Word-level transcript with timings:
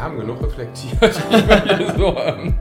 wir 0.00 0.04
haben 0.04 0.18
genug 0.18 0.42
reflektiert. 0.42 1.14
so, 1.98 2.16
ähm. 2.18 2.54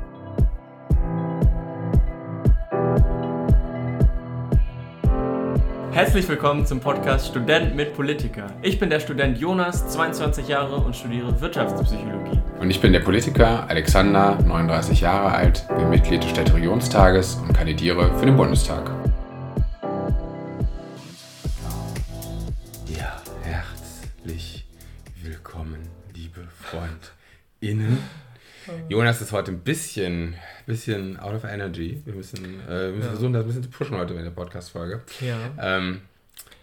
Herzlich 5.91 6.27
willkommen 6.27 6.65
zum 6.65 6.81
Podcast 6.81 7.27
Student 7.27 7.77
mit 7.77 7.93
Politiker. 7.93 8.47
Ich 8.61 8.77
bin 8.77 8.89
der 8.89 8.99
Student 8.99 9.37
Jonas, 9.37 9.87
22 9.87 10.49
Jahre 10.49 10.75
und 10.75 10.93
studiere 10.93 11.39
Wirtschaftspsychologie. 11.39 12.41
Und 12.59 12.71
ich 12.71 12.81
bin 12.81 12.91
der 12.91 12.99
Politiker 12.99 13.69
Alexander, 13.69 14.37
39 14.45 14.99
Jahre 14.99 15.31
alt, 15.31 15.65
bin 15.77 15.89
Mitglied 15.89 16.21
des 16.21 16.31
Städteregionstages 16.31 17.35
und 17.35 17.53
kandidiere 17.53 18.13
für 18.19 18.25
den 18.25 18.35
Bundestag. 18.35 18.98
Jonas 28.99 29.21
ist 29.21 29.31
heute 29.31 29.51
ein 29.51 29.59
bisschen, 29.61 30.35
bisschen 30.65 31.17
out 31.21 31.33
of 31.33 31.45
energy. 31.45 32.01
Wir 32.03 32.13
müssen, 32.13 32.43
äh, 32.67 32.67
wir 32.67 32.87
müssen 32.89 33.01
Ja. 33.03 33.07
versuchen, 33.11 33.31
das 33.31 33.43
ein 33.43 33.47
bisschen 33.47 33.63
zu 33.63 33.69
pushen 33.69 33.95
heute 33.97 34.13
in 34.13 34.25
der 34.25 34.31
Podcast-Folge. 34.31 34.99
Ja. 35.21 35.37
Ähm, 35.57 36.01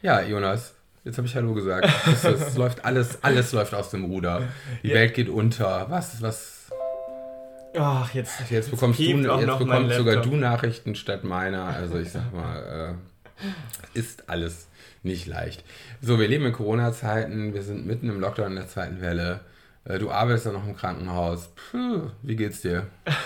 ja, 0.02 0.20
Jonas, 0.20 0.74
jetzt 1.04 1.16
habe 1.16 1.26
ich 1.26 1.34
Hallo 1.34 1.54
gesagt. 1.54 1.88
Es, 2.06 2.24
es 2.24 2.56
läuft 2.58 2.84
alles, 2.84 3.24
alles 3.24 3.52
läuft 3.52 3.72
aus 3.74 3.88
dem 3.88 4.04
Ruder. 4.04 4.42
Die 4.82 4.88
Ja. 4.88 4.96
Welt 4.96 5.14
geht 5.14 5.30
unter. 5.30 5.86
Was, 5.88 6.20
was? 6.20 6.70
Ach, 7.74 8.12
jetzt, 8.12 8.50
Jetzt 8.50 8.70
bekommst, 8.70 8.98
du, 9.00 9.02
jetzt 9.04 9.58
bekommst 9.58 9.96
sogar 9.96 10.16
du 10.20 10.36
Nachrichten 10.36 10.94
statt 10.94 11.24
meiner. 11.24 11.64
Also 11.64 11.98
ich 11.98 12.10
sag 12.10 12.34
mal, 12.34 12.98
äh, 13.94 13.98
ist 13.98 14.28
alles 14.28 14.68
nicht 15.02 15.26
leicht. 15.26 15.64
So, 16.02 16.18
wir 16.20 16.28
leben 16.28 16.44
in 16.44 16.52
Corona-Zeiten. 16.52 17.54
Wir 17.54 17.62
sind 17.62 17.86
mitten 17.86 18.10
im 18.10 18.20
Lockdown 18.20 18.48
in 18.48 18.56
der 18.56 18.68
zweiten 18.68 19.00
Welle. 19.00 19.40
Äh, 19.88 19.98
Du 19.98 20.10
arbeitest 20.10 20.46
ja 20.46 20.52
noch 20.52 20.66
im 20.66 20.76
Krankenhaus. 20.76 21.50
Puh, 21.70 22.10
wie 22.22 22.36
geht's 22.36 22.60
dir? 22.62 22.86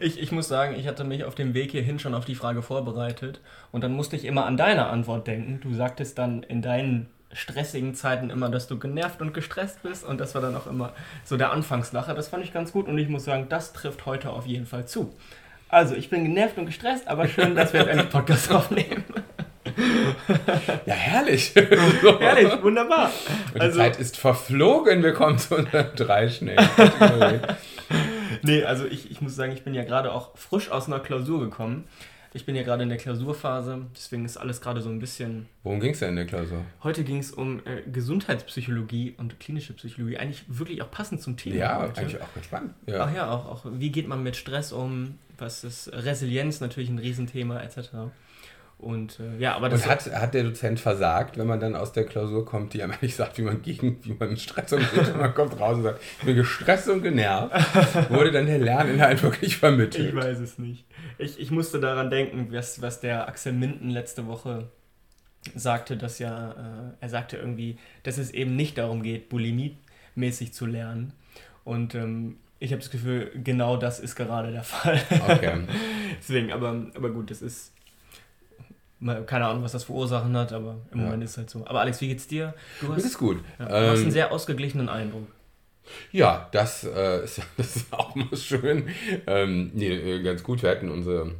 Ich, 0.00 0.20
ich 0.20 0.32
muss 0.32 0.48
sagen, 0.48 0.74
ich 0.76 0.88
hatte 0.88 1.04
mich 1.04 1.24
auf 1.24 1.34
dem 1.34 1.54
Weg 1.54 1.70
hierhin 1.70 1.98
schon 1.98 2.14
auf 2.14 2.24
die 2.24 2.34
Frage 2.34 2.62
vorbereitet 2.62 3.40
und 3.70 3.84
dann 3.84 3.92
musste 3.92 4.16
ich 4.16 4.24
immer 4.24 4.46
an 4.46 4.56
deine 4.56 4.86
Antwort 4.86 5.26
denken. 5.26 5.60
Du 5.60 5.74
sagtest 5.74 6.18
dann 6.18 6.42
in 6.42 6.62
deinen 6.62 7.08
stressigen 7.32 7.94
Zeiten 7.94 8.30
immer, 8.30 8.48
dass 8.48 8.66
du 8.66 8.78
genervt 8.78 9.20
und 9.20 9.34
gestresst 9.34 9.82
bist 9.82 10.04
und 10.04 10.18
das 10.20 10.34
war 10.34 10.42
dann 10.42 10.56
auch 10.56 10.66
immer 10.66 10.94
so 11.24 11.36
der 11.36 11.52
Anfangslacher. 11.52 12.14
Das 12.14 12.28
fand 12.28 12.44
ich 12.44 12.52
ganz 12.52 12.72
gut 12.72 12.88
und 12.88 12.98
ich 12.98 13.08
muss 13.08 13.24
sagen, 13.24 13.46
das 13.48 13.72
trifft 13.72 14.06
heute 14.06 14.30
auf 14.30 14.46
jeden 14.46 14.66
Fall 14.66 14.86
zu. 14.86 15.14
Also, 15.68 15.94
ich 15.94 16.08
bin 16.10 16.24
genervt 16.24 16.56
und 16.56 16.66
gestresst, 16.66 17.06
aber 17.06 17.28
schön, 17.28 17.54
dass 17.54 17.72
wir 17.72 17.86
endlich 17.86 18.10
Podcast 18.10 18.50
aufnehmen. 18.50 19.04
Ja, 20.86 20.94
herrlich. 20.94 21.52
so. 21.54 21.60
Herrlich, 22.20 22.62
wunderbar. 22.62 23.10
Und 23.52 23.54
die 23.56 23.60
Also- 23.60 23.78
Zeit 23.78 23.98
ist 23.98 24.16
verflogen. 24.16 25.02
Wir 25.02 25.12
kommen 25.12 25.38
zu 25.38 25.56
unseren 25.56 25.86
drei 25.96 26.28
schnellen. 26.28 26.66
Nee, 28.42 28.64
also 28.64 28.86
ich, 28.86 29.10
ich 29.10 29.20
muss 29.20 29.34
sagen, 29.36 29.52
ich 29.52 29.62
bin 29.62 29.74
ja 29.74 29.84
gerade 29.84 30.12
auch 30.12 30.36
frisch 30.36 30.70
aus 30.70 30.86
einer 30.86 31.00
Klausur 31.00 31.40
gekommen. 31.40 31.84
Ich 32.36 32.44
bin 32.46 32.56
ja 32.56 32.64
gerade 32.64 32.82
in 32.82 32.88
der 32.88 32.98
Klausurphase, 32.98 33.86
deswegen 33.94 34.24
ist 34.24 34.36
alles 34.36 34.60
gerade 34.60 34.80
so 34.82 34.88
ein 34.88 34.98
bisschen. 34.98 35.46
Worum 35.62 35.78
ging's 35.78 36.00
denn 36.00 36.08
in 36.10 36.16
der 36.16 36.26
Klausur? 36.26 36.62
Heute 36.82 37.04
ging 37.04 37.18
es 37.18 37.30
um 37.30 37.60
äh, 37.60 37.88
Gesundheitspsychologie 37.88 39.14
und 39.18 39.38
klinische 39.38 39.72
Psychologie. 39.74 40.18
Eigentlich 40.18 40.42
wirklich 40.48 40.82
auch 40.82 40.90
passend 40.90 41.22
zum 41.22 41.36
Thema. 41.36 41.54
Ja, 41.56 41.80
heute. 41.82 42.00
eigentlich 42.00 42.20
auch 42.20 42.34
ganz 42.34 42.46
spannend. 42.46 42.74
Ja. 42.86 43.04
Ach 43.04 43.14
ja, 43.14 43.30
auch, 43.30 43.46
auch 43.46 43.62
wie 43.74 43.90
geht 43.90 44.08
man 44.08 44.24
mit 44.24 44.34
Stress 44.34 44.72
um? 44.72 45.16
Was 45.38 45.62
ist 45.62 45.92
Resilienz 45.92 46.60
natürlich 46.60 46.88
ein 46.90 46.98
Riesenthema 46.98 47.60
etc. 47.60 47.78
Und 48.84 49.18
äh, 49.18 49.38
ja, 49.38 49.56
aber 49.56 49.68
das 49.68 49.84
Und 49.84 49.90
hat, 49.90 50.12
hat 50.12 50.34
der 50.34 50.44
Dozent 50.44 50.78
versagt, 50.78 51.38
wenn 51.38 51.46
man 51.46 51.58
dann 51.58 51.74
aus 51.74 51.92
der 51.92 52.04
Klausur 52.04 52.44
kommt, 52.44 52.74
die 52.74 52.82
einem 52.82 52.92
eigentlich 53.00 53.16
sagt, 53.16 53.38
wie 53.38 53.42
man 53.42 53.62
gegen, 53.62 54.04
wie 54.04 54.12
man 54.12 54.30
mit 54.30 54.40
Stress 54.40 54.72
umgeht 54.72 55.08
und 55.08 55.18
man 55.18 55.34
kommt 55.34 55.58
raus 55.58 55.76
und 55.78 55.84
sagt, 55.84 56.00
ich 56.20 56.26
bin 56.26 56.36
gestresst 56.36 56.88
und 56.88 57.02
genervt, 57.02 58.10
wurde 58.10 58.30
dann 58.30 58.46
der 58.46 58.58
Lerninhalt 58.58 59.22
wirklich 59.22 59.56
vermittelt. 59.56 60.08
Ich 60.08 60.14
weiß 60.14 60.38
es 60.38 60.58
nicht. 60.58 60.84
Ich, 61.18 61.40
ich 61.40 61.50
musste 61.50 61.80
daran 61.80 62.10
denken, 62.10 62.48
was, 62.50 62.82
was 62.82 63.00
der 63.00 63.26
Axel 63.26 63.52
Minden 63.54 63.90
letzte 63.90 64.26
Woche 64.26 64.68
sagte, 65.54 65.96
dass 65.96 66.18
ja, 66.18 66.52
äh, 66.52 66.94
er 67.00 67.08
sagte 67.08 67.36
irgendwie, 67.36 67.78
dass 68.02 68.18
es 68.18 68.30
eben 68.30 68.54
nicht 68.56 68.78
darum 68.78 69.02
geht, 69.02 69.30
bulimie-mäßig 69.30 70.52
zu 70.52 70.66
lernen. 70.66 71.12
Und 71.64 71.94
ähm, 71.94 72.36
ich 72.58 72.72
habe 72.72 72.80
das 72.80 72.90
Gefühl, 72.90 73.30
genau 73.42 73.76
das 73.76 74.00
ist 74.00 74.14
gerade 74.14 74.52
der 74.52 74.62
Fall. 74.62 75.00
Okay. 75.28 75.62
Deswegen, 76.18 76.52
aber, 76.52 76.86
aber 76.94 77.10
gut, 77.10 77.30
das 77.30 77.42
ist. 77.42 77.72
Keine 79.26 79.46
Ahnung, 79.46 79.62
was 79.62 79.72
das 79.72 79.84
für 79.84 79.92
Ursachen 79.92 80.36
hat, 80.36 80.52
aber 80.52 80.76
im 80.92 80.98
Ja. 81.00 81.04
Moment 81.06 81.24
ist 81.24 81.32
es 81.32 81.36
halt 81.38 81.50
so. 81.50 81.66
Aber 81.66 81.80
Alex, 81.80 82.00
wie 82.00 82.08
geht's 82.08 82.26
dir? 82.26 82.54
Du 82.80 82.86
Das 82.88 82.96
hast, 82.98 83.04
ist 83.04 83.18
gut. 83.18 83.38
ja, 83.58 83.66
du 83.66 83.72
hast 83.74 83.98
einen 83.98 84.04
Ähm, 84.06 84.10
sehr 84.10 84.32
ausgeglichenen 84.32 84.88
Eindruck. 84.88 85.26
Ja, 86.12 86.48
das, 86.52 86.84
äh, 86.84 87.24
ist, 87.24 87.42
das 87.56 87.76
ist 87.76 87.92
auch 87.92 88.14
mal 88.14 88.34
schön. 88.36 88.88
Ähm, 89.26 89.70
nee, 89.74 89.88
äh, 89.92 90.22
ganz 90.22 90.42
gut. 90.42 90.62
Wir 90.62 90.70
hatten 90.70 90.90
unsere, 90.90 91.32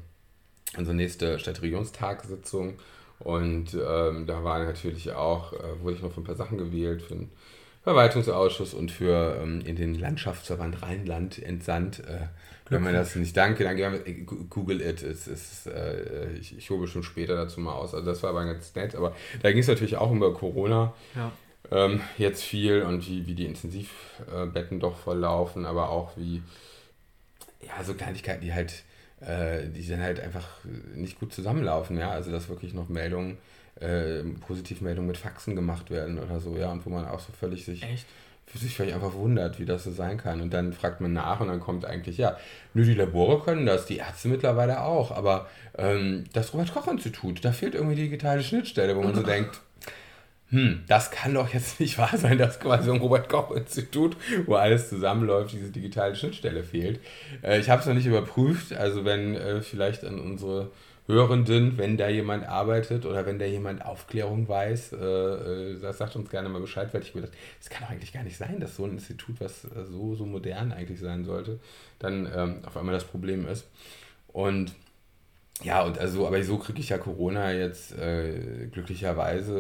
unsere 0.77 0.95
nächste 0.97 1.39
Stadtregionstagssitzung 1.39 2.79
und 3.21 3.75
ähm, 3.75 4.27
da 4.27 4.45
war 4.45 4.63
natürlich 4.65 5.13
auch, 5.13 5.53
äh, 5.55 5.81
wurde 5.81 5.97
ich 5.97 6.03
noch 6.03 6.13
für 6.13 6.21
ein 6.21 6.25
paar 6.25 6.35
Sachen 6.35 6.59
gewählt, 6.59 7.01
für 7.03 7.15
den 7.15 7.31
Verwaltungsausschuss 7.85 8.75
und 8.75 8.91
für 8.91 9.39
ähm, 9.43 9.61
in 9.65 9.77
den 9.77 9.95
Landschaftsverband 9.95 10.83
Rheinland 10.83 11.41
entsandt. 11.41 12.01
Äh, 12.01 12.27
wenn 12.71 12.83
man 12.83 12.95
das 12.95 13.15
nicht 13.15 13.37
danke, 13.37 13.63
dann 13.63 13.79
äh, 13.79 14.13
Google 14.49 14.81
it. 14.81 15.03
Es 15.03 15.29
ist, 15.29 15.67
äh, 15.67 16.33
ich, 16.33 16.57
ich 16.57 16.71
hole 16.71 16.81
bestimmt 16.81 17.05
später 17.05 17.37
dazu 17.37 17.61
mal 17.61 17.75
aus. 17.75 17.95
Also 17.95 18.07
das 18.07 18.23
war 18.23 18.31
aber 18.31 18.47
ganz 18.47 18.75
nett. 18.75 18.95
Aber 18.95 19.15
da 19.43 19.51
ging 19.51 19.61
es 19.61 19.69
natürlich 19.69 19.97
auch 19.97 20.11
über 20.11 20.33
Corona 20.33 20.95
Ja. 21.15 21.31
ähm, 21.71 22.01
jetzt 22.17 22.43
viel 22.43 22.83
und 22.83 23.07
wie, 23.07 23.27
wie 23.27 23.35
die 23.35 23.45
Intensivbetten 23.45 24.81
doch 24.81 24.97
volllaufen, 24.97 25.67
aber 25.67 25.91
auch 25.91 26.17
wie, 26.17 26.43
ja, 27.61 27.85
so 27.85 27.93
Kleinigkeiten, 27.93 28.41
die 28.41 28.55
halt, 28.55 28.83
äh, 29.21 29.69
die 29.69 29.87
dann 29.87 30.01
halt 30.01 30.21
einfach 30.21 30.49
nicht 30.95 31.21
gut 31.21 31.35
zusammenlaufen, 31.35 31.99
ja, 31.99 32.11
also 32.11 32.31
dass 32.31 32.49
wirklich 32.49 32.73
noch 32.73 32.89
Meldungen, 32.89 33.37
äh, 33.81 34.23
Positivmeldungen 34.47 35.09
mit 35.09 35.17
Faxen 35.17 35.57
gemacht 35.57 35.91
werden 35.91 36.19
oder 36.19 36.41
so, 36.41 36.57
ja, 36.57 36.71
und 36.71 36.85
wo 36.87 36.91
man 36.91 37.07
auch 37.07 37.21
so 37.21 37.33
völlig 37.39 37.65
sich, 37.65 37.83
Echt? 37.83 38.07
sich 38.55 38.77
völlig 38.77 38.95
einfach 38.95 39.15
wundert, 39.15 39.59
wie 39.59 39.65
das 39.65 39.83
so 39.85 39.91
sein 39.91 40.17
kann 40.17 40.41
und 40.41 40.55
dann 40.55 40.73
fragt 40.73 41.01
man 41.01 41.13
nach 41.13 41.41
und 41.41 41.49
dann 41.49 41.61
kommt 41.61 41.85
eigentlich, 41.85 42.19
ja, 42.19 42.37
nur 42.73 42.85
die 42.85 42.95
Labore 42.95 43.45
können 43.45 43.67
das, 43.67 43.87
die 43.87 43.97
Ärzte 43.97 44.29
mittlerweile 44.29 44.83
auch, 44.83 45.11
aber 45.11 45.49
ähm, 45.77 46.25
das 46.33 46.53
Robert-Koch-Institut, 46.53 47.45
da 47.45 47.53
fehlt 47.53 47.75
irgendwie 47.75 47.97
die 47.97 48.03
digitale 48.03 48.45
Schnittstelle, 48.45 48.97
wo 48.97 49.03
man 49.03 49.15
so 49.15 49.23
denkt, 49.25 49.61
hm, 50.51 50.85
das 50.87 51.11
kann 51.11 51.35
doch 51.35 51.53
jetzt 51.53 51.81
nicht 51.81 51.99
wahr 51.99 52.17
sein, 52.17 52.39
dass 52.39 52.61
quasi 52.61 52.89
im 52.91 52.99
Robert-Koch-Institut, 52.99 54.17
wo 54.47 54.55
alles 54.55 54.89
zusammenläuft, 54.89 55.53
diese 55.53 55.71
digitale 55.71 56.15
Schnittstelle 56.15 56.63
fehlt. 56.63 57.01
Äh, 57.43 57.59
ich 57.59 57.71
habe 57.71 57.81
es 57.81 57.87
noch 57.87 57.95
nicht 57.95 58.07
überprüft, 58.07 58.73
also 58.73 59.05
wenn 59.05 59.35
äh, 59.35 59.63
vielleicht 59.63 60.05
an 60.05 60.21
unsere 60.21 60.71
Hörenden, 61.07 61.77
wenn 61.77 61.99
da 61.99 62.09
jemand 62.09 62.49
arbeitet 62.49 63.05
oder 63.05 63.27
wenn 63.27 63.39
da 63.39 63.45
jemand 63.45 63.85
Aufklärung 63.85 64.49
weiß, 64.49 64.95
äh, 64.95 64.97
äh, 64.97 65.81
das 65.81 65.99
sagt 65.99 66.17
uns 66.17 66.31
gerne 66.31 66.49
mal 66.49 66.61
Bescheid, 66.61 66.95
weil 66.95 67.03
ich 67.03 67.15
mir 67.15 67.21
gedacht, 67.21 67.39
es 67.61 67.69
kann 67.69 67.83
doch 67.83 67.91
eigentlich 67.91 68.13
gar 68.13 68.23
nicht 68.23 68.39
sein, 68.39 68.59
dass 68.59 68.77
so 68.77 68.85
ein 68.85 68.93
Institut, 68.93 69.37
was 69.39 69.65
äh, 69.65 69.85
so, 69.85 70.15
so 70.15 70.25
modern 70.25 70.73
eigentlich 70.73 71.01
sein 71.01 71.25
sollte, 71.25 71.61
dann 71.99 72.27
ähm, 72.35 72.65
auf 72.65 72.77
einmal 72.77 72.95
das 72.95 73.05
Problem 73.05 73.47
ist. 73.47 73.67
Und 74.29 74.75
ja, 75.63 75.83
und 75.85 75.99
also, 75.99 76.27
aber 76.27 76.43
so 76.43 76.59
kriege 76.59 76.81
ich 76.81 76.89
ja 76.89 76.99
Corona 76.99 77.53
jetzt 77.53 77.97
äh, 77.97 78.67
glücklicherweise 78.73 79.55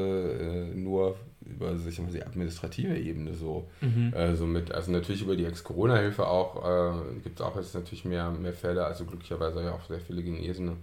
äh, 0.72 0.74
nur 0.74 1.16
über 1.46 1.76
sich 1.76 2.00
die 2.12 2.22
administrative 2.22 2.96
Ebene 2.96 3.34
so, 3.34 3.68
äh, 4.12 4.34
so 4.34 4.46
mit. 4.46 4.72
Also 4.72 4.90
natürlich 4.90 5.22
über 5.22 5.36
die 5.36 5.44
Ex-Corona-Hilfe 5.44 6.26
auch, 6.26 6.64
äh, 6.64 7.20
gibt 7.22 7.38
es 7.38 7.46
auch 7.46 7.56
jetzt 7.56 7.74
natürlich 7.74 8.04
mehr, 8.04 8.30
mehr 8.30 8.52
Fälle, 8.52 8.84
also 8.84 9.04
glücklicherweise 9.04 9.62
ja 9.62 9.72
auch 9.72 9.84
sehr 9.84 10.00
viele 10.00 10.22
Genesene, 10.22 10.76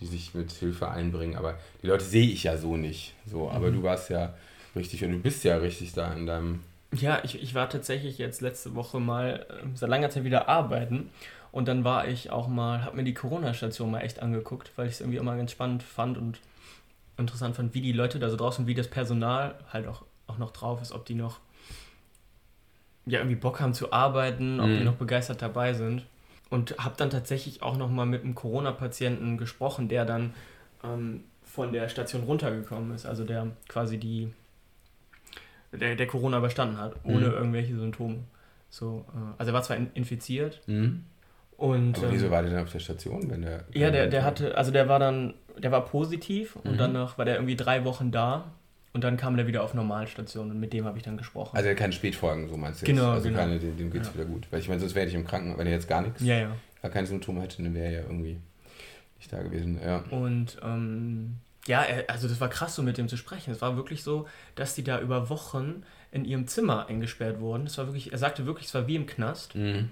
die 0.00 0.06
sich 0.06 0.34
mit 0.34 0.52
Hilfe 0.52 0.88
einbringen. 0.90 1.36
Aber 1.36 1.58
die 1.82 1.86
Leute 1.86 2.04
sehe 2.04 2.26
ich 2.28 2.44
ja 2.44 2.56
so 2.56 2.76
nicht. 2.76 3.14
So, 3.26 3.50
aber 3.50 3.70
du 3.70 3.82
warst 3.82 4.10
ja 4.10 4.34
richtig 4.76 5.04
und 5.04 5.12
du 5.12 5.18
bist 5.18 5.44
ja 5.44 5.56
richtig 5.56 5.92
da 5.92 6.12
in 6.12 6.26
deinem. 6.26 6.60
Ja, 6.92 7.20
ich, 7.24 7.42
ich 7.42 7.54
war 7.54 7.68
tatsächlich 7.68 8.18
jetzt 8.18 8.40
letzte 8.40 8.74
Woche 8.74 9.00
mal 9.00 9.46
äh, 9.48 9.66
seit 9.76 9.88
langer 9.90 10.10
Zeit 10.10 10.24
wieder 10.24 10.48
arbeiten 10.48 11.10
und 11.50 11.66
dann 11.66 11.82
war 11.84 12.06
ich 12.06 12.30
auch 12.30 12.46
mal, 12.46 12.84
habe 12.84 12.96
mir 12.96 13.04
die 13.04 13.14
Corona-Station 13.14 13.90
mal 13.90 14.00
echt 14.00 14.20
angeguckt, 14.20 14.70
weil 14.76 14.86
ich 14.86 14.94
es 14.94 15.00
irgendwie 15.00 15.18
immer 15.18 15.36
ganz 15.36 15.50
spannend 15.50 15.82
fand 15.82 16.18
und 16.18 16.38
interessant 17.16 17.56
fand, 17.56 17.74
wie 17.74 17.80
die 17.80 17.92
Leute 17.92 18.18
da 18.20 18.30
so 18.30 18.36
draußen, 18.36 18.66
wie 18.68 18.74
das 18.74 18.88
Personal 18.88 19.56
halt 19.72 19.86
auch, 19.88 20.02
auch 20.28 20.38
noch 20.38 20.52
drauf 20.52 20.80
ist, 20.82 20.92
ob 20.92 21.04
die 21.04 21.14
noch 21.14 21.40
ja 23.06 23.18
irgendwie 23.18 23.36
Bock 23.36 23.60
haben 23.60 23.74
zu 23.74 23.92
arbeiten, 23.92 24.60
ob 24.60 24.66
die 24.70 24.78
Mhm. 24.78 24.84
noch 24.84 24.94
begeistert 24.94 25.42
dabei 25.42 25.74
sind. 25.74 26.06
Und 26.54 26.76
habe 26.78 26.94
dann 26.96 27.10
tatsächlich 27.10 27.62
auch 27.62 27.76
noch 27.76 27.90
mal 27.90 28.06
mit 28.06 28.22
einem 28.22 28.36
Corona-Patienten 28.36 29.38
gesprochen, 29.38 29.88
der 29.88 30.04
dann 30.04 30.34
ähm, 30.84 31.24
von 31.42 31.72
der 31.72 31.88
Station 31.88 32.22
runtergekommen 32.22 32.94
ist, 32.94 33.06
also 33.06 33.24
der 33.24 33.48
quasi 33.66 33.98
die 33.98 34.32
der, 35.72 35.96
der 35.96 36.06
Corona 36.06 36.38
überstanden 36.38 36.78
hat, 36.78 36.94
ohne 37.02 37.26
Mhm. 37.26 37.32
irgendwelche 37.32 37.76
Symptome. 37.76 38.18
So, 38.70 39.04
äh, 39.14 39.34
also 39.38 39.50
er 39.50 39.54
war 39.54 39.62
zwar 39.64 39.76
in, 39.76 39.90
infiziert 39.94 40.60
Mhm. 40.66 41.04
und 41.56 41.98
Aber 41.98 42.06
ähm, 42.06 42.12
wieso 42.12 42.30
war 42.30 42.42
der 42.42 42.52
denn 42.52 42.60
auf 42.62 42.70
der 42.70 42.78
Station, 42.78 43.28
wenn 43.28 43.42
der. 43.42 43.64
ja, 43.74 43.90
der, 43.90 44.06
der 44.06 44.22
hatte, 44.24 44.56
also 44.56 44.70
der 44.70 44.88
war 44.88 45.00
dann, 45.00 45.34
der 45.58 45.72
war 45.72 45.84
positiv 45.84 46.54
und 46.54 46.74
Mhm. 46.74 46.78
danach 46.78 47.18
war 47.18 47.24
der 47.24 47.34
irgendwie 47.34 47.56
drei 47.56 47.84
Wochen 47.84 48.12
da 48.12 48.52
Und 48.94 49.02
dann 49.04 49.16
kam 49.16 49.36
der 49.36 49.46
wieder 49.46 49.62
auf 49.64 49.74
Normalstation 49.74 50.50
und 50.52 50.58
mit 50.60 50.72
dem 50.72 50.84
habe 50.86 50.96
ich 50.96 51.04
dann 51.04 51.16
gesprochen. 51.16 51.56
Also 51.56 51.68
er 51.68 51.74
keine 51.74 51.92
Spätfolgen, 51.92 52.48
so 52.48 52.56
meinst 52.56 52.80
du 52.80 52.86
Genau, 52.86 53.02
jetzt? 53.08 53.14
Also 53.16 53.28
genau. 53.28 53.40
keine, 53.40 53.58
dem, 53.58 53.76
dem 53.76 53.90
geht 53.90 54.02
es 54.02 54.08
Ja. 54.08 54.14
wieder 54.14 54.24
gut. 54.24 54.46
Weil 54.50 54.60
ich 54.60 54.68
meine, 54.68 54.80
sonst 54.80 54.94
wäre 54.94 55.06
ich 55.06 55.14
im 55.14 55.26
Krankenhaus, 55.26 55.58
wenn 55.58 55.66
er 55.66 55.72
jetzt 55.72 55.88
gar 55.88 56.00
nichts, 56.00 56.22
ja, 56.22 56.38
ja. 56.38 56.56
gar 56.80 56.90
keine 56.92 57.06
Symptome 57.06 57.42
hätte, 57.42 57.62
dann 57.62 57.74
wäre 57.74 57.86
er 57.86 57.92
ja 57.92 58.00
irgendwie 58.02 58.38
nicht 59.18 59.32
da 59.32 59.42
gewesen. 59.42 59.80
Ja. 59.84 60.04
Und 60.10 60.58
ähm, 60.62 61.34
ja, 61.66 61.82
er- 61.82 62.08
also 62.08 62.28
das 62.28 62.40
war 62.40 62.48
krass, 62.48 62.76
so 62.76 62.82
mit 62.84 62.96
dem 62.96 63.08
zu 63.08 63.16
sprechen. 63.16 63.50
Es 63.50 63.60
war 63.60 63.76
wirklich 63.76 64.02
so, 64.04 64.28
dass 64.54 64.74
die 64.76 64.84
da 64.84 65.00
über 65.00 65.28
Wochen 65.28 65.82
in 66.12 66.24
ihrem 66.24 66.46
Zimmer 66.46 66.86
eingesperrt 66.86 67.40
wurden. 67.40 67.64
Das 67.64 67.76
war 67.78 67.86
wirklich, 67.86 68.12
er 68.12 68.18
sagte 68.18 68.46
wirklich, 68.46 68.68
es 68.68 68.74
war 68.74 68.86
wie 68.86 68.94
im 68.94 69.06
Knast. 69.06 69.56
Mhm. 69.56 69.90